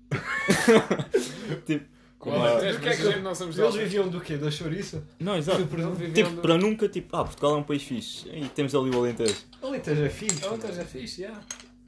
[1.66, 1.86] tipo,
[2.20, 4.38] como Alentejo, Do que é mas que- a gente não somos Eles viviam do quê?
[4.38, 5.04] Da chouriça?
[5.20, 5.60] Não, exato.
[5.60, 8.28] Tipo, do- para nunca, tipo, ah, Portugal é um país fixe.
[8.30, 9.36] E temos ali o Alentejo.
[9.62, 10.46] Alentejo é fixe.
[10.46, 11.42] Alentejo é fixe, yeah.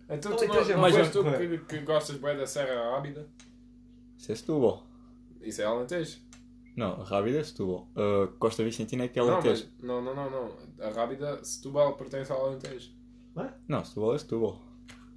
[0.09, 2.91] Então tu Alentejo é não, mais não és tu que, que gostas bem da Serra
[2.91, 3.27] Rábida?
[4.17, 4.85] Isso é Setúbal.
[5.41, 6.17] Isso é Alentejo.
[6.75, 7.87] Não, a Rábida é Setúbal.
[7.95, 9.65] A Costa Vicentina é que é Não, Alentejo.
[9.77, 10.51] mas, não, não, não, não.
[10.85, 12.91] A Rábida, Setúbal pertence ao Alentejo.
[13.67, 14.61] Não, Setúbal é Setúbal.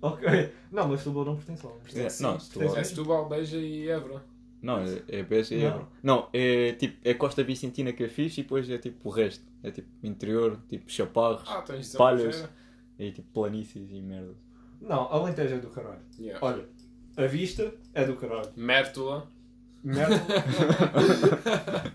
[0.01, 0.53] Ok.
[0.71, 1.73] Não, mas Setúbal não pertence lá.
[1.95, 2.77] É, não, Setúbal.
[2.77, 4.23] É Setúbal, Beja e Évora.
[4.63, 5.67] Não, é, é Beja e Não.
[5.67, 5.89] Évora.
[6.03, 9.45] Não, é tipo, é Costa Vicentina que é fixe e depois é tipo o resto.
[9.63, 12.49] É tipo interior, tipo chaparros Ah, tens de Palhas.
[12.99, 14.35] e tipo planícies e merda.
[14.81, 16.01] Não, Alentejo é do caralho.
[16.19, 16.45] Yeah.
[16.45, 16.65] Olha,
[17.17, 18.51] a vista é do caralho.
[18.57, 19.29] Mértola.
[19.83, 20.15] Merda.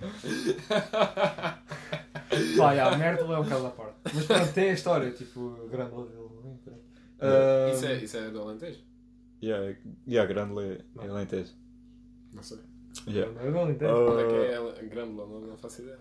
[2.58, 3.96] Pá, yeah, merda é um caso à parte.
[4.14, 8.80] Mas pronto, tem a história, tipo, grande uh, Isso, é, isso é do Alentejo?
[9.42, 11.54] E a, e a Grândola é, é Alentejo.
[12.34, 12.60] Não sei.
[13.08, 13.32] Yeah.
[13.44, 13.94] Não, não entendo.
[13.94, 15.28] Onde é que Uh, é Grândola?
[15.28, 16.00] Não, não faço ideia.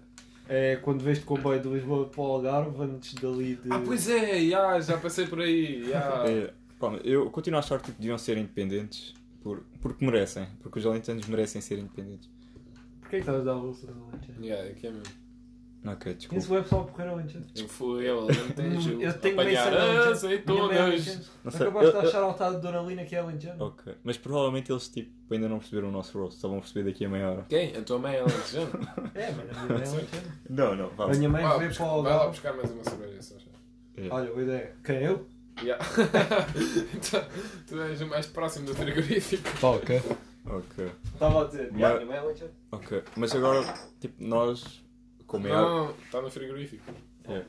[0.49, 3.69] É quando vês de comboio de Lisboa para o Algarve, antes dali de.
[3.71, 5.83] Ah, pois é, yeah, já passei por aí.
[5.87, 6.25] yeah.
[6.31, 9.13] é, pá, eu continuo a achar que tipo, deviam ser independentes
[9.43, 10.47] por, porque merecem.
[10.63, 12.31] Porque os alentejanos merecem ser independentes.
[13.01, 14.43] Porquê que estás a dar a bolsa do Alentejo?
[14.43, 15.26] Yeah, aqui é mesmo.
[15.87, 16.47] Ok, desculpa.
[16.49, 17.21] o web só a correr ao.
[17.21, 20.79] Eu fui ao Alentejo Eu tenho bem apanhar é azeitonas.
[20.81, 21.21] Alentejo.
[21.45, 23.65] Não sei, Acabaste de eu- eu- achar altado de Dona Lina que é Alentejano.
[23.65, 23.95] Ok.
[24.03, 26.41] Mas provavelmente eles tipo, ainda não perceberam o nosso rosto.
[26.41, 27.47] Só vão perceber daqui a meia hora.
[27.49, 27.77] Quem?
[27.77, 28.71] A tua mãe é alentejana?
[29.15, 30.33] É, mas a minha mãe é Alentejano.
[30.51, 31.19] Não, não, A vamos.
[31.19, 34.03] minha mãe Vai buscar- para o Vai lá buscar mais uma cerveja, já.
[34.03, 34.09] É.
[34.11, 34.73] Olha, boa ideia.
[34.85, 35.27] Quem eu?
[35.63, 35.83] Yeah.
[37.11, 39.49] tu, tu és o mais próximo do frigorífico.
[39.67, 40.03] ok.
[40.49, 40.91] Ok.
[41.15, 41.73] Estava a dizer.
[41.73, 42.53] Yeah, minha mãe é Alentejano.
[42.73, 43.03] Ok.
[43.17, 43.63] Mas agora,
[44.01, 44.85] tipo, nós,
[45.27, 46.85] como é, Não, está no frigorífico.
[47.25, 47.43] é,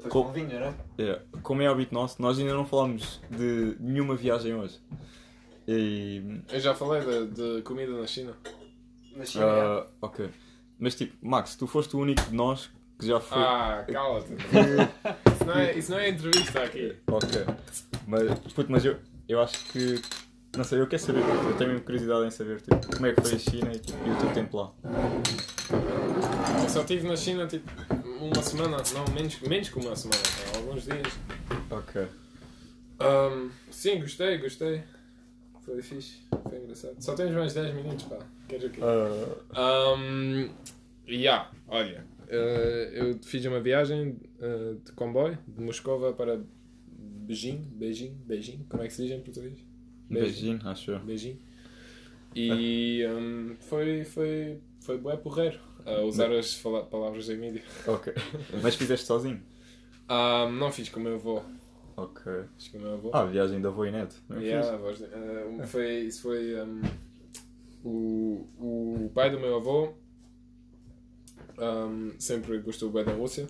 [0.00, 0.74] Foi Com- com vinho, não é?
[0.98, 4.80] é, como é hábito nosso, nós ainda não falámos de nenhuma viagem hoje.
[5.66, 6.40] E.
[6.50, 8.34] Eu já falei de, de comida na China.
[9.16, 9.44] Na China.
[9.46, 10.30] ah, ok.
[10.78, 13.38] Mas tipo, Max, tu foste o único de nós que já foi.
[13.42, 14.32] Ah, cala-te.
[15.34, 16.96] Isso não, é, isso não é entrevista aqui.
[17.06, 17.28] Ok.
[18.06, 18.96] Mas, puto, mas eu,
[19.28, 20.00] eu acho que.
[20.58, 23.20] Não sei, eu quero saber, puto, eu tenho curiosidade em saber tipo, como é que
[23.20, 24.72] foi a China e, tipo, e o teu tempo lá.
[26.60, 27.70] Eu só estive na China tipo
[28.20, 31.06] uma semana, não, menos, menos que uma semana, pá, alguns dias.
[31.70, 32.08] Ok.
[32.98, 34.82] Ahm, sim, gostei, gostei.
[35.64, 36.96] Foi fixe, foi engraçado.
[36.98, 38.18] Só temos mais 10 minutos, pá.
[38.48, 38.80] Queres o quê?
[38.82, 40.48] Ah, Um,
[41.08, 46.40] yeah, olha, eh, eu fiz uma viagem eh, de comboio de Moscova para
[46.88, 49.67] Beijing, Beijing, Beijing, como é que se diz em português?
[50.08, 51.00] Beijinho, acho eu.
[51.00, 51.38] Beijing.
[52.34, 56.54] E um, foi, foi, foi bué porreiro a usar as
[56.90, 57.62] palavras da mídia.
[57.86, 58.12] Ok.
[58.62, 59.42] Mas fizeste sozinho?
[60.10, 61.42] Um, não fiz com o meu avô,
[61.96, 62.32] Ok.
[62.56, 63.10] fiz com o meu avô.
[63.12, 64.22] Ah, a viagem da avó e neto.
[64.28, 66.82] Não é Yeah, voz um, foi, isso foi um,
[67.84, 69.94] o, o pai do meu avô
[71.58, 73.46] um, sempre gostou bem da Rússia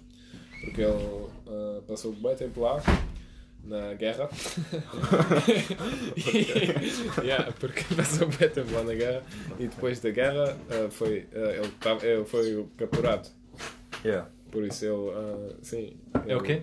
[0.63, 2.83] porque ele uh, passou bem tempo lá
[3.69, 4.29] na guerra
[6.17, 9.23] E- yeah, porque passou bem tempo lá na guerra
[9.59, 13.29] e depois da guerra uh, foi, uh, ele, tava, ele foi capturado
[14.05, 14.29] Yeah.
[14.53, 15.97] por isso ele uh, sim
[16.27, 16.63] É o quê?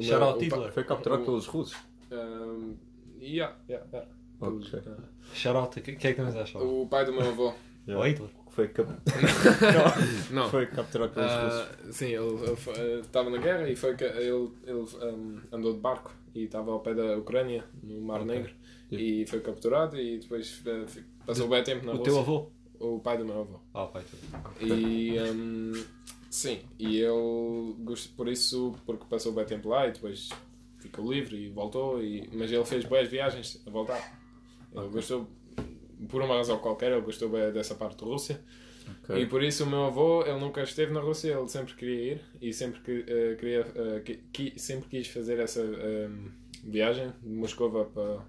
[0.00, 0.72] Shout out Hitler.
[0.72, 1.76] Foi capturado pelos russos.
[2.12, 2.76] um,
[3.20, 4.08] yeah, yeah, yeah.
[4.40, 4.78] Ok.
[4.78, 6.60] Uh, o que, que é que tens a achar?
[6.62, 7.52] O pai do meu avô.
[7.96, 8.30] O Hitler.
[8.50, 8.88] Foi, cap...
[10.32, 10.48] Não.
[10.50, 11.96] foi capturado pelos Ah, russos.
[11.96, 16.44] sim, ele estava na guerra e foi que ele, ele um, andou de barco e
[16.44, 18.34] estava ao pé da Ucrânia, no Mar Ok.
[18.34, 18.52] Negro,
[18.90, 19.06] Yeah.
[19.06, 20.86] e foi capturado e depois eh,
[21.26, 22.10] passou bem tempo na O Rússia.
[22.10, 22.50] teu avô.
[22.80, 23.60] o pai do meu avô.
[23.74, 24.64] Ah, pai, tudo.
[24.66, 25.72] E hum,
[26.30, 30.30] sim, e ele gost- por isso, porque passou bem tempo lá e depois
[30.78, 34.18] ficou livre e voltou, e, mas ele fez boas viagens a voltar.
[34.74, 35.28] Ele gostou,
[36.08, 38.40] por uma razão qualquer, ele gostou bem dessa parte da Rússia.
[39.04, 39.20] Ok.
[39.20, 42.20] E por isso o meu avô, ele nunca esteve na Rússia, ele sempre queria ir
[42.40, 46.30] e sempre, que, eh, queria, eh, qui- qui- sempre quis fazer essa hum,
[46.64, 48.24] viagem de Moscova para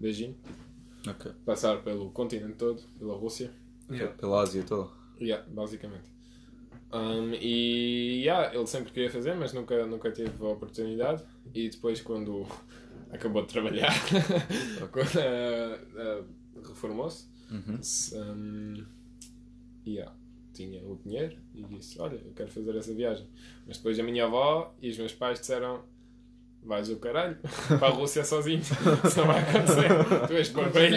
[0.00, 0.34] Beijing,
[1.08, 1.30] Ok.
[1.44, 3.50] passar pelo continente todo, pela Rússia.
[3.90, 4.14] Yeah.
[4.16, 4.90] Pela Ásia toda.
[5.20, 6.10] Yeah, basicamente.
[6.92, 11.22] Um, e yeah, ele sempre queria fazer, mas nunca, nunca teve a oportunidade.
[11.54, 12.46] E depois, quando
[13.12, 13.92] acabou de trabalhar,
[14.90, 16.22] quando, eh,
[16.68, 17.78] reformou-se, Uhum.
[18.14, 18.84] um,
[19.86, 20.12] yeah,
[20.52, 23.28] tinha o dinheiro e disse: Olha, eu quero fazer essa viagem.
[23.66, 25.84] Mas depois a minha avó e os meus pais disseram:
[26.62, 27.36] Vais o caralho
[27.78, 28.74] para a Rússia sozinho, isso
[29.20, 29.88] não vai acontecer.
[30.26, 30.96] Tu és é que- quantos é que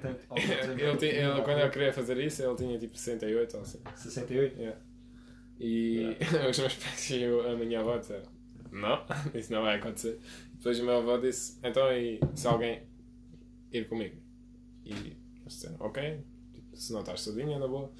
[0.00, 3.78] tem é Ele, ele, quando eu queria fazer isso, ele tinha tipo 68 ou assim.
[3.94, 4.58] 68?
[4.58, 4.80] Yeah.
[5.60, 6.16] E
[6.50, 8.26] os meus pais e a minha avó disseram:
[8.72, 10.18] Não, isso não vai acontecer.
[10.54, 12.82] Depois o meu avô disse: Então, e se alguém
[13.72, 14.16] ir comigo?
[14.84, 15.16] E
[15.46, 16.20] disseram: Ok,
[16.54, 17.90] tipo, se não estás sozinha, na boa.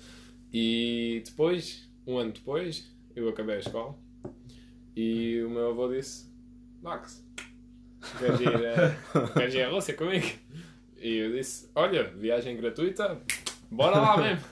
[0.52, 3.98] E depois, um ano depois, eu acabei a escola
[4.96, 6.26] e o meu avô disse:
[6.82, 7.24] Max,
[8.18, 10.26] queres ir, a- queres ir à Rússia comigo?
[11.00, 13.20] E eu disse: Olha, viagem gratuita,
[13.70, 14.44] bora lá mesmo.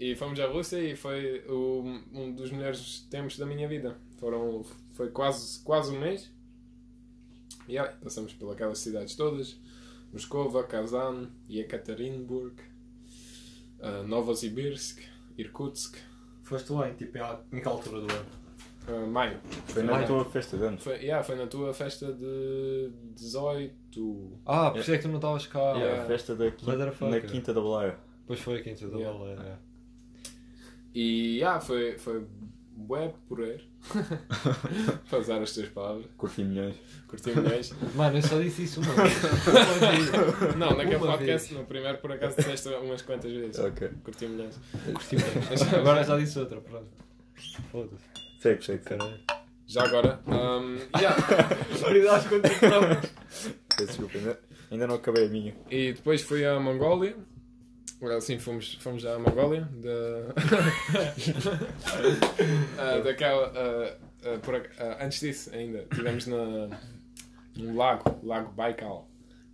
[0.00, 1.82] E fomos à Rússia e foi o-
[2.12, 3.96] um dos melhores tempos da minha vida.
[4.18, 6.30] Foram, foi quase, quase um mês.
[7.68, 9.56] E aí, passamos por aquelas cidades todas.
[10.12, 12.54] Moscova, Kazan, Yekaterinburg,
[13.80, 15.00] uh, Novosibirsk,
[15.36, 15.96] Irkutsk,
[16.48, 17.18] Foste lá em, tipo,
[17.52, 18.26] em, que altura do ano?
[18.88, 19.38] uh, maio.
[19.66, 20.06] Foi na Maio.
[20.06, 20.82] tua festa de anos.
[20.82, 24.40] Foi, yeah, foi na tua festa de 18.
[24.46, 25.72] Ah, por isso é que tu não estavas cá.
[25.74, 27.20] Yeah, a festa da quinta, na.
[27.20, 27.98] Quinta da Balaia.
[28.20, 29.18] Depois foi aqui em Tudo Yeah.
[29.18, 29.58] Baleia.
[30.94, 32.26] E yeah, foi, foi
[32.78, 33.62] bué porreiro.
[35.10, 36.06] Para usar as tuas palavras.
[36.16, 36.76] Curti milhões.
[37.08, 37.74] Curti milhões.
[37.94, 39.14] Mano, eu só disse isso uma vez.
[40.56, 41.60] Não, naquele Uma podcast, vez.
[41.60, 43.58] no primeiro, por acaso, disseste umas quantas vezes.
[43.58, 43.90] Ok.
[44.04, 44.58] Curti milhões.
[44.84, 45.78] Curti bem.
[45.80, 46.88] Agora já disse outra, pronto.
[47.72, 48.40] Foda-se.
[48.40, 48.84] Segue, segue.
[48.84, 49.18] Caralho.
[49.66, 51.14] Já agora, um, yeah.
[51.78, 52.26] Prioridades.
[53.76, 55.54] Peço Desculpa, ainda, ainda não acabei a minha.
[55.70, 57.16] e depois fui à Mongólia.
[58.16, 59.68] Assim, fomos, fomos à Mongólia.
[59.82, 60.34] Da...
[62.78, 63.52] Ah, daquela.
[63.54, 66.80] ah, ah, por ah, antes disso, ainda, estivemos na,
[67.56, 69.08] num lago, Lago Baikal.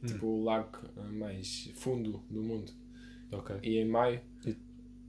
[0.07, 0.69] Tipo o lago
[0.99, 2.71] ah, mais fundo do mundo.
[3.33, 3.57] Ok.
[3.63, 4.21] E em maio.
[4.47, 4.57] E-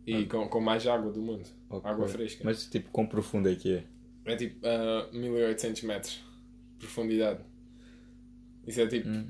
[0.08, 1.46] E com, com mais água do mundo.
[1.70, 1.90] Ok.
[1.92, 2.44] Água fresca.
[2.46, 3.84] Mas tipo, quão profundo é que é?
[4.26, 6.24] É tipo a 1800 metros
[6.78, 7.42] de profundidade.
[8.66, 9.10] Isso é tipo.
[9.10, 9.28] Hum.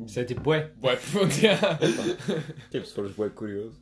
[0.00, 0.70] Isso é tipo, ué.
[0.76, 1.78] Boa profundidade.
[2.70, 3.78] Tipo, se fores bem curioso.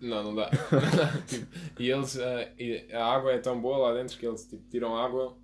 [0.00, 0.50] não, não dá.
[1.26, 1.46] Tipo,
[1.80, 2.18] e eles.
[2.18, 5.36] ah, e a água é tão boa lá dentro que eles tipo, tiram água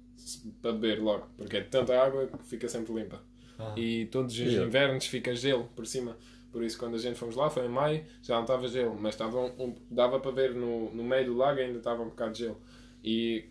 [0.62, 1.26] para beber logo.
[1.36, 3.20] Porque é tanta água que fica sempre limpa.
[3.58, 3.74] Ah.
[3.76, 4.64] E todos os Yeah.
[4.66, 6.16] invernos fica gelo por cima.
[6.52, 9.14] Por isso, quando a gente fomos lá, foi em maio, já não estava gelo, mas
[9.14, 12.38] estava um- dava para ver no, no meio do lago ainda estava um bocado de
[12.44, 12.60] gelo.
[13.02, 13.46] E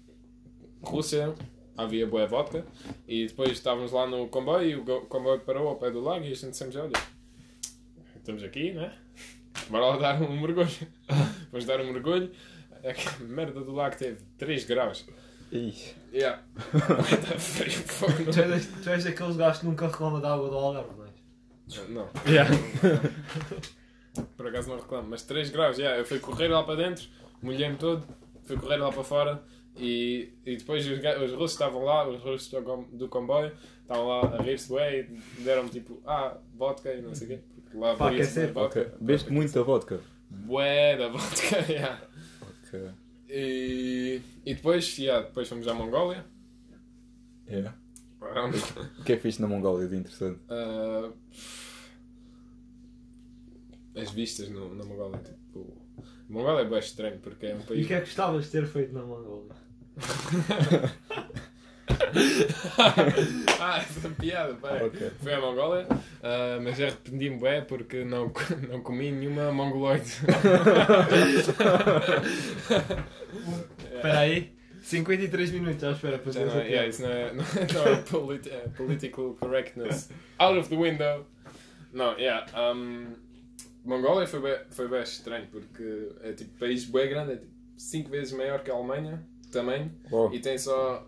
[0.81, 1.33] Rússia,
[1.77, 2.65] havia boa vodka,
[3.07, 6.31] e depois estávamos lá no comboio e o comboio parou ao pé do lago e
[6.31, 6.91] a gente sempre olha,
[8.15, 8.93] estamos aqui, né?
[9.69, 10.67] Bora lá dar um mergulho.
[11.51, 12.31] Vamos dar um mergulho.
[12.71, 15.05] A merda do lago teve 3 graus.
[15.51, 15.73] Ih,
[16.13, 16.43] Yeah.
[17.11, 18.31] Está frio, fogo.
[18.31, 21.09] Tu és, tu és daqueles gajos que nunca reclama da água do Algarve, não é?
[21.89, 22.09] Não.
[22.27, 22.51] Yeah.
[24.37, 27.07] Por acaso não reclamo, mas 3 graus, yeah, eu fui correr lá para dentro,
[27.41, 28.05] molhei-me todo,
[28.43, 29.43] fui correr lá para fora
[29.77, 33.51] e, e depois os, os russos estavam lá, os russos do, com- do comboio,
[33.81, 35.03] estavam lá a rir-se bué e
[35.43, 37.39] deram-me tipo, ah, vodka e não sei o quê.
[37.55, 38.53] porque Lá bebia-se aquecer.
[38.53, 38.81] vodka.
[38.81, 38.91] ok.
[39.01, 39.99] Beste muita vodka.
[40.29, 42.01] Bué da vodka, yeah.
[42.41, 42.89] Ok.
[43.29, 46.25] E, e depois, yeah, depois fomos à Mongólia.
[47.49, 47.75] Yeah.
[48.19, 48.57] Pronto.
[48.99, 50.39] O que é que fiz na Mongólia de interessante?
[50.49, 51.11] Ah,
[53.95, 55.81] as vistas no, na Mongólia, tipo...
[56.29, 57.85] Mongólia é bem estranho porque é um E país...
[57.85, 59.51] o que é que gostavas de ter feito na Mongólia?
[63.59, 64.69] ah, essa piada, pá.
[64.83, 65.11] Ok.
[65.21, 65.87] Fui à Mongólia,
[66.21, 68.31] ah, mas arrependi-me bem porque não,
[68.69, 70.09] não comi nenhuma mongoloide.
[73.95, 74.53] Espera aí.
[74.81, 77.73] 53 minutos à espera para Já fazer essa é- yeah, isso não é, não é,
[77.73, 80.09] não é polit- é political correctness.
[80.37, 81.25] Out of the window.
[81.93, 82.45] Não, yeah.
[82.73, 83.13] Um,
[83.85, 88.09] Mongólia foi bem, foi bem estranho porque é tipo país bem grande, é tipo 5
[88.09, 89.23] vezes maior que a Alemanha,
[89.53, 91.05] tamanho, Oh, e tem só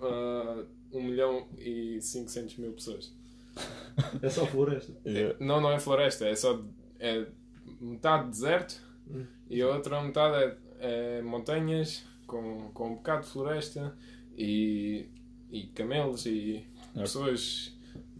[0.93, 3.11] 1 milhão e 500 mil pessoas.
[4.21, 4.93] É só floresta.
[5.05, 5.35] yeah.
[5.39, 6.61] Não, não é floresta, é só.
[6.99, 7.25] É
[7.81, 9.23] metade deserto Hum.
[9.49, 13.95] e a outra metade é, é montanhas com, com um bocado de floresta
[14.35, 15.05] e,
[15.51, 17.01] e camelos e Ok.
[17.03, 17.71] pessoas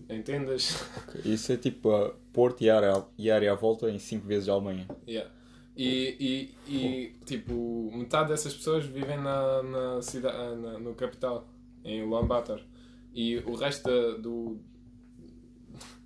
[0.10, 0.76] em tendas.
[1.24, 4.54] Isso é tipo a Porto e área, e área à volta em 5 vezes a
[4.54, 4.86] Alemanha.
[5.08, 5.32] Yeah.
[5.78, 11.48] E, e, e tipo, metade dessas pessoas vivem na, na cidade, na, no capital,
[11.84, 12.62] em Ulaanbaatar.
[13.14, 14.58] E o resto da- do.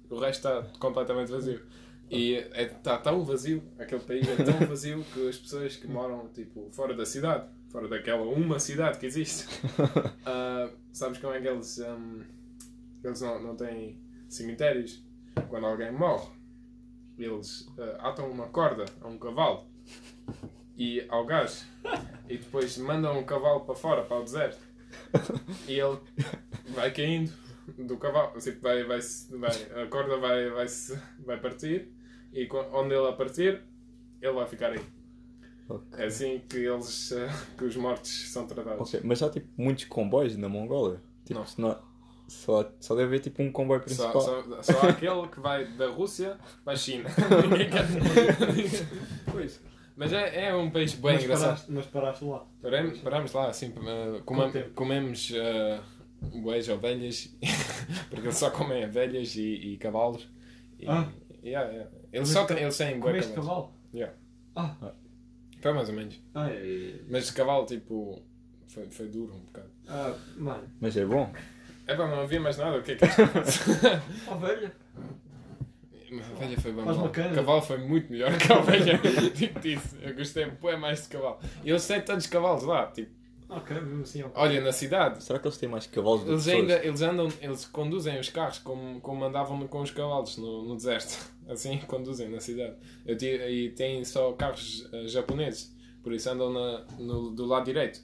[0.09, 1.61] O resto está completamente vazio.
[2.09, 6.67] E está tão vazio, aquele país é tão vazio que as pessoas que moram tipo,
[6.71, 9.47] fora da cidade, fora daquela uma cidade que existe,
[10.25, 12.23] ah, sabes como é que eles, hum,
[13.03, 15.03] eles não, não têm cemitérios?
[15.49, 16.29] Quando alguém morre,
[17.25, 19.67] eles ah, atam uma corda a um cavalo
[20.77, 21.67] e ao gás
[22.27, 24.59] e depois mandam o cavalo para fora, para o deserto
[25.67, 25.97] e ele
[26.69, 27.31] vai caindo
[27.77, 30.65] do cavalo, tipo, vai, vai, vai, a corda vai, vai,
[31.25, 31.91] vai partir
[32.33, 33.61] e onde ele a partir
[34.21, 34.81] ele vai ficar aí.
[35.69, 35.99] Ok.
[35.99, 38.81] É assim que eles ah, que os mortos são tratados.
[38.81, 40.99] Ok, Mas há tipo muitos comboios na Mongólia.
[41.23, 41.88] Tipo, Não.
[42.29, 44.21] Só, só deve haver tipo um comboio Só, principal.
[44.21, 47.09] só, só há aquele que vai da Rússia para a China.
[47.49, 47.85] Ninguém quer.
[49.31, 49.61] Pois.
[49.95, 51.47] Mas é, é um país bem mas, engraçado.
[51.47, 52.45] paraste, mas paraste lá.
[52.61, 54.23] Paramos, paramos lá, assim, uh,
[54.73, 57.35] comemos uh, bois ovelhas,
[58.09, 60.29] porque eles só comem ovelhas e, e cavalos.
[60.79, 61.05] E, Ah.
[61.43, 61.91] yeah, yeah.
[62.13, 63.49] Eles Mas só têm, eles têm Comeste cavalos.
[63.71, 63.73] cavalo?
[63.93, 64.13] Yeah.
[64.55, 64.93] Ah,
[65.61, 66.21] Foi mais ou menos.
[66.33, 68.21] ah, é, Mas cavalo, tipo,
[68.67, 69.69] foi, foi duro um bocado.
[69.89, 70.63] ah, mano.
[70.79, 71.29] Mas é bom.
[71.91, 73.61] É pá, não havia mais nada, o que é que capaz?
[74.27, 74.71] Ovelha.
[76.11, 77.09] A ovelha foi bem mal.
[77.09, 78.99] Cavalo foi muito melhor que a ovelha.
[79.35, 79.95] Digo isso.
[80.01, 81.37] Eu gostei bem mais de cavalo.
[81.63, 82.87] E eles têm tantos cavalos lá.
[82.87, 83.11] Tipo,
[83.49, 84.33] Ok, mesmo assim, ok.
[84.35, 86.61] olha, na cidade, Será que eles têm mais cavalos do que eles pessoas?
[86.61, 90.75] ainda eles andam, eles conduzem os carros como, como andavam com os cavalos no, no
[90.75, 91.17] deserto.
[91.49, 92.75] Assim conduzem na cidade.
[93.05, 95.75] Eu tive, e têm só carros eh, japoneses.
[96.03, 98.01] Por isso andam na, no, do lado direito.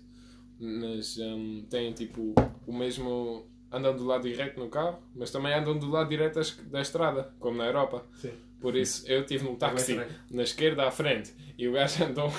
[0.59, 2.33] Mas hum, têm tipo
[2.65, 3.45] o mesmo.
[3.75, 6.39] Andam do lado direito no carro, mas também andam do lado direito
[6.71, 8.05] da estrada, como na Europa.
[8.15, 8.31] Sim.
[8.61, 9.99] Por isso, eu estive num táxi
[10.31, 12.31] na esquerda à frente e o gajo andou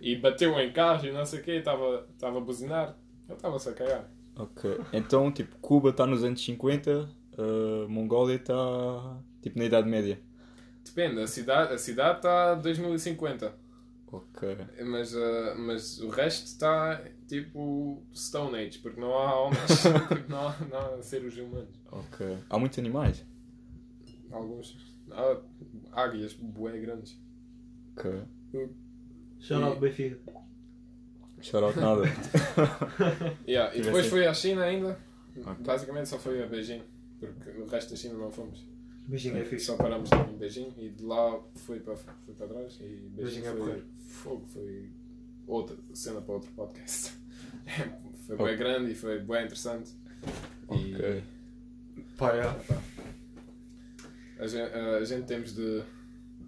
[0.00, 2.96] e bateu em carro e não sei o quê, estava estava a buzinar.
[3.28, 4.10] Eu estava-se a cagar.
[4.36, 4.78] Ok.
[4.92, 7.08] Então, tipo, Cuba está nos anos 50,
[7.38, 10.20] a Mongólia está tipo na Idade Média.
[10.84, 13.54] Depende, a cidade a cidade está 2050,
[14.12, 14.56] Ok.
[14.84, 17.00] mas, ah, mas o resto está
[17.34, 19.60] tipo Stone Age, porque não há homens,
[20.08, 21.74] tipo, não, há, não há seres humanos.
[21.90, 22.38] Ok.
[22.48, 23.24] Há muitos animais.
[24.30, 24.76] Alguns.
[25.10, 27.18] Há águias bué grandes.
[27.96, 28.22] Ok.
[29.40, 30.18] Shout out Benfica.
[31.40, 32.02] Shout out nada.
[33.46, 34.98] Yeah, e depois fui à China ainda.
[35.60, 36.82] Basicamente só fui a Beijing,
[37.18, 38.64] porque o resto da China não fomos.
[39.06, 39.66] Beijinho é fixe.
[39.66, 43.40] Só paramos em Beijing e de lá fui para, fui para trás e Beijing Beijing
[43.40, 43.86] é foi porreiro.
[44.06, 44.90] fogo, foi
[45.46, 47.12] outra cena para outro podcast.
[48.26, 48.46] foi Ok.
[48.46, 49.90] bem grande e foi bem interessante.
[50.72, 51.22] E Ok.
[52.16, 52.40] Pá, é.
[52.40, 52.80] epá,
[54.38, 55.82] a, gente, a gente temos de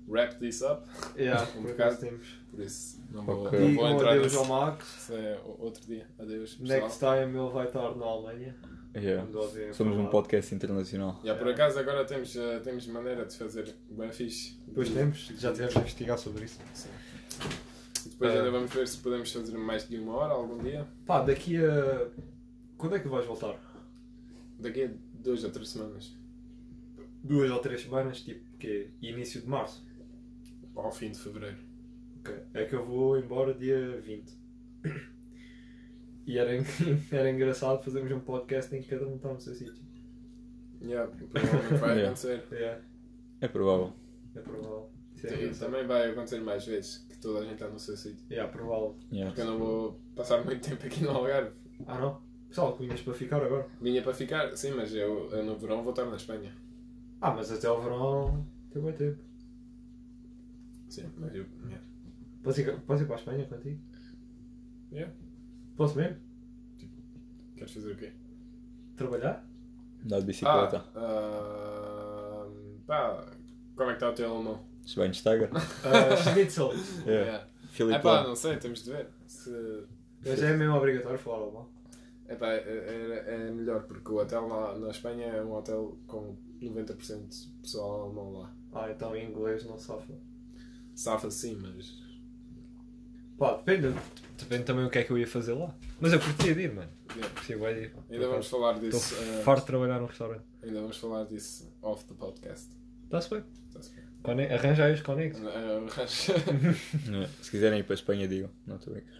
[0.08, 0.82] wrap this up,
[1.16, 1.82] Yeah, Um por bocado.
[1.82, 2.26] acaso temos.
[2.50, 3.58] por isso não vou, Ok.
[3.60, 4.38] não vou entrar adeus nisso.
[4.38, 4.96] ao Max.
[5.02, 6.06] Isso é outro dia.
[6.18, 6.80] Adeus, pessoal.
[6.80, 8.54] Next time ele vai estar na Alemanha.
[8.96, 9.26] Yeah.
[9.74, 11.20] Somos um podcast internacional.
[11.22, 14.58] Yeah, por acaso agora temos, eh, temos maneira de fazer bem fixe.
[14.66, 16.58] Depois temos, já tivemos a investigar sobre isso.
[16.72, 16.88] Sim.
[18.06, 18.34] E depois Ah.
[18.38, 20.86] ainda vamos ver se podemos fazer mais de uma hora algum dia.
[21.04, 22.08] Pá, daqui a.
[22.78, 23.58] Quando é que vais voltar?
[24.60, 24.90] Daqui a
[25.22, 26.14] duas ou três semanas.
[27.22, 28.66] Duas ou três semanas, tipo, que
[29.02, 29.84] é início de março.
[30.74, 31.56] Ao fim de fevereiro.
[32.20, 32.34] Ok.
[32.54, 34.32] É que eu vou embora dia 20.
[36.26, 36.64] E era, en-
[37.10, 39.74] era engraçado fazermos um podcast em que cada um está no seu sítio.
[40.82, 42.04] Yeah, provavelmente vai Yeah.
[42.06, 42.44] acontecer.
[42.52, 42.80] É,
[43.40, 43.92] É provável.
[44.34, 44.90] é provável.
[45.24, 45.58] É engraçado.
[45.70, 48.24] também vai acontecer mais vezes toda a gente está no seu sítio.
[48.30, 48.96] É, provável.
[49.10, 49.30] Yeah.
[49.30, 51.50] Porque eu não vou passar muito tempo aqui no Algarve.
[51.86, 52.22] Ah não?
[52.48, 53.68] Pessoal, vinhas para ficar agora.
[53.80, 56.54] Vinha para ficar, sim, mas eu, eu no verão vou estar na Espanha.
[57.20, 59.18] Ah, mas até ao verão tem bem tempo.
[60.88, 61.44] Sim, mas eu.
[61.64, 61.84] Yeah.
[62.44, 63.80] Posso ir, posso ir para a Espanha contigo?
[64.92, 65.12] Yeah.
[65.76, 66.16] Posso mesmo?
[67.56, 68.12] Queres fazer o quê?
[68.96, 69.44] Trabalhar?
[70.04, 70.84] Dá de bicicleta.
[70.94, 72.48] Ah, ah,
[72.86, 73.26] pá,
[73.74, 74.64] como é que está o teu alemão?
[74.86, 75.50] Schweinsteiger.
[75.52, 76.72] Uh, Schnitzel.
[77.06, 77.26] Yeah.
[77.26, 77.46] Yeah.
[77.78, 79.08] É não sei, temos de ver.
[79.26, 79.50] Se...
[80.24, 81.68] Mas é mesmo obrigatório falar alemão.
[82.28, 86.36] Epá, é, é, é melhor porque o hotel na, na Espanha é um hotel com
[86.60, 88.52] 90% de pessoal alemão lá.
[88.72, 90.14] Ah, então em inglês não safa.
[90.94, 91.94] Safa sim, mas.
[93.38, 93.94] Pá, depende.
[94.38, 95.74] Depende também o que é que eu ia fazer lá.
[96.00, 96.90] Mas eu curtia de ir, mano.
[97.14, 97.34] Yeah.
[97.34, 97.94] Curtia de ir.
[98.10, 99.14] Ainda vamos falar Estou disso.
[99.14, 100.44] eh, farto de trabalhar num restaurante.
[100.62, 102.68] ainda vamos falar disso off the podcast.
[103.04, 103.44] Está-se bem.
[103.72, 104.05] Tá-se bem.
[104.26, 105.40] Cone- Arranja aí os conectos.
[105.46, 108.50] É, Se quiserem ir para a Espanha, digam.
[108.66, 109.16] Não estou brincar.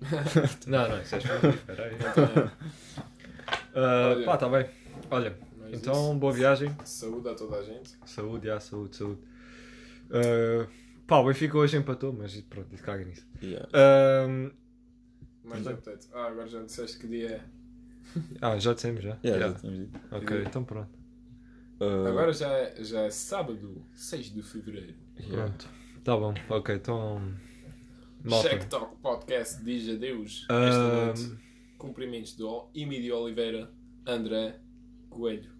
[0.66, 1.96] Não, não, isso é exclusivo, espera aí.
[3.74, 4.24] Olha.
[4.24, 4.66] pá, tá bem.
[5.10, 6.14] Olha, Mas então isso.
[6.14, 6.74] boa viagem.
[6.84, 7.90] Saúde a toda a gente.
[8.06, 9.20] Saúde, já, saúde, saúde.
[10.10, 10.66] Ah,
[11.06, 13.26] pá, o Benfica hoje empatou, mas pronto, isso caga nisso.
[13.42, 13.68] Yeah.
[13.72, 14.50] Ah,
[15.44, 16.08] Mais update.
[16.14, 17.40] Ah, agora já disseste que dia é.
[18.40, 19.18] ah, já dissemos já?
[19.24, 19.68] Yeah, Já.
[19.68, 20.00] já dito.
[20.12, 20.90] Ok, então pronto.
[21.80, 24.94] Uh, Agora já é, já é sábado, 6 de fevereiro.
[25.28, 25.68] Pronto.
[26.04, 27.34] Tá bom, ok, então.
[28.22, 28.48] Malta.
[28.50, 31.38] Check Talk Podcast diz adeus Ah, esta noite.
[31.78, 33.70] Cumprimentos do Emílio Oliveira,
[34.06, 34.60] André
[35.08, 35.50] Coelho,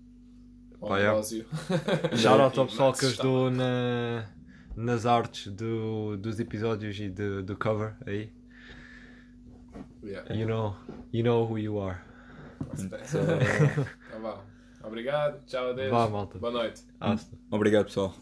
[0.78, 1.10] Pá, yeah.
[1.10, 1.46] Ambrósio.
[2.16, 4.28] Shout out ao E pessoal que ajudou na,
[4.76, 8.30] nas artes do, dos episódios e do, do cover aí.
[10.02, 10.34] Yeah.
[10.34, 10.76] You know,
[11.12, 11.98] you know who you are.
[12.78, 12.94] Então,
[14.10, 14.42] Tá bom.
[14.83, 15.91] Obrigado, tchau, adeus.
[15.91, 16.39] Vá, malta.
[16.39, 16.83] Boa noite.
[16.99, 17.37] Hasta.
[17.51, 18.14] obrigado, pessoal.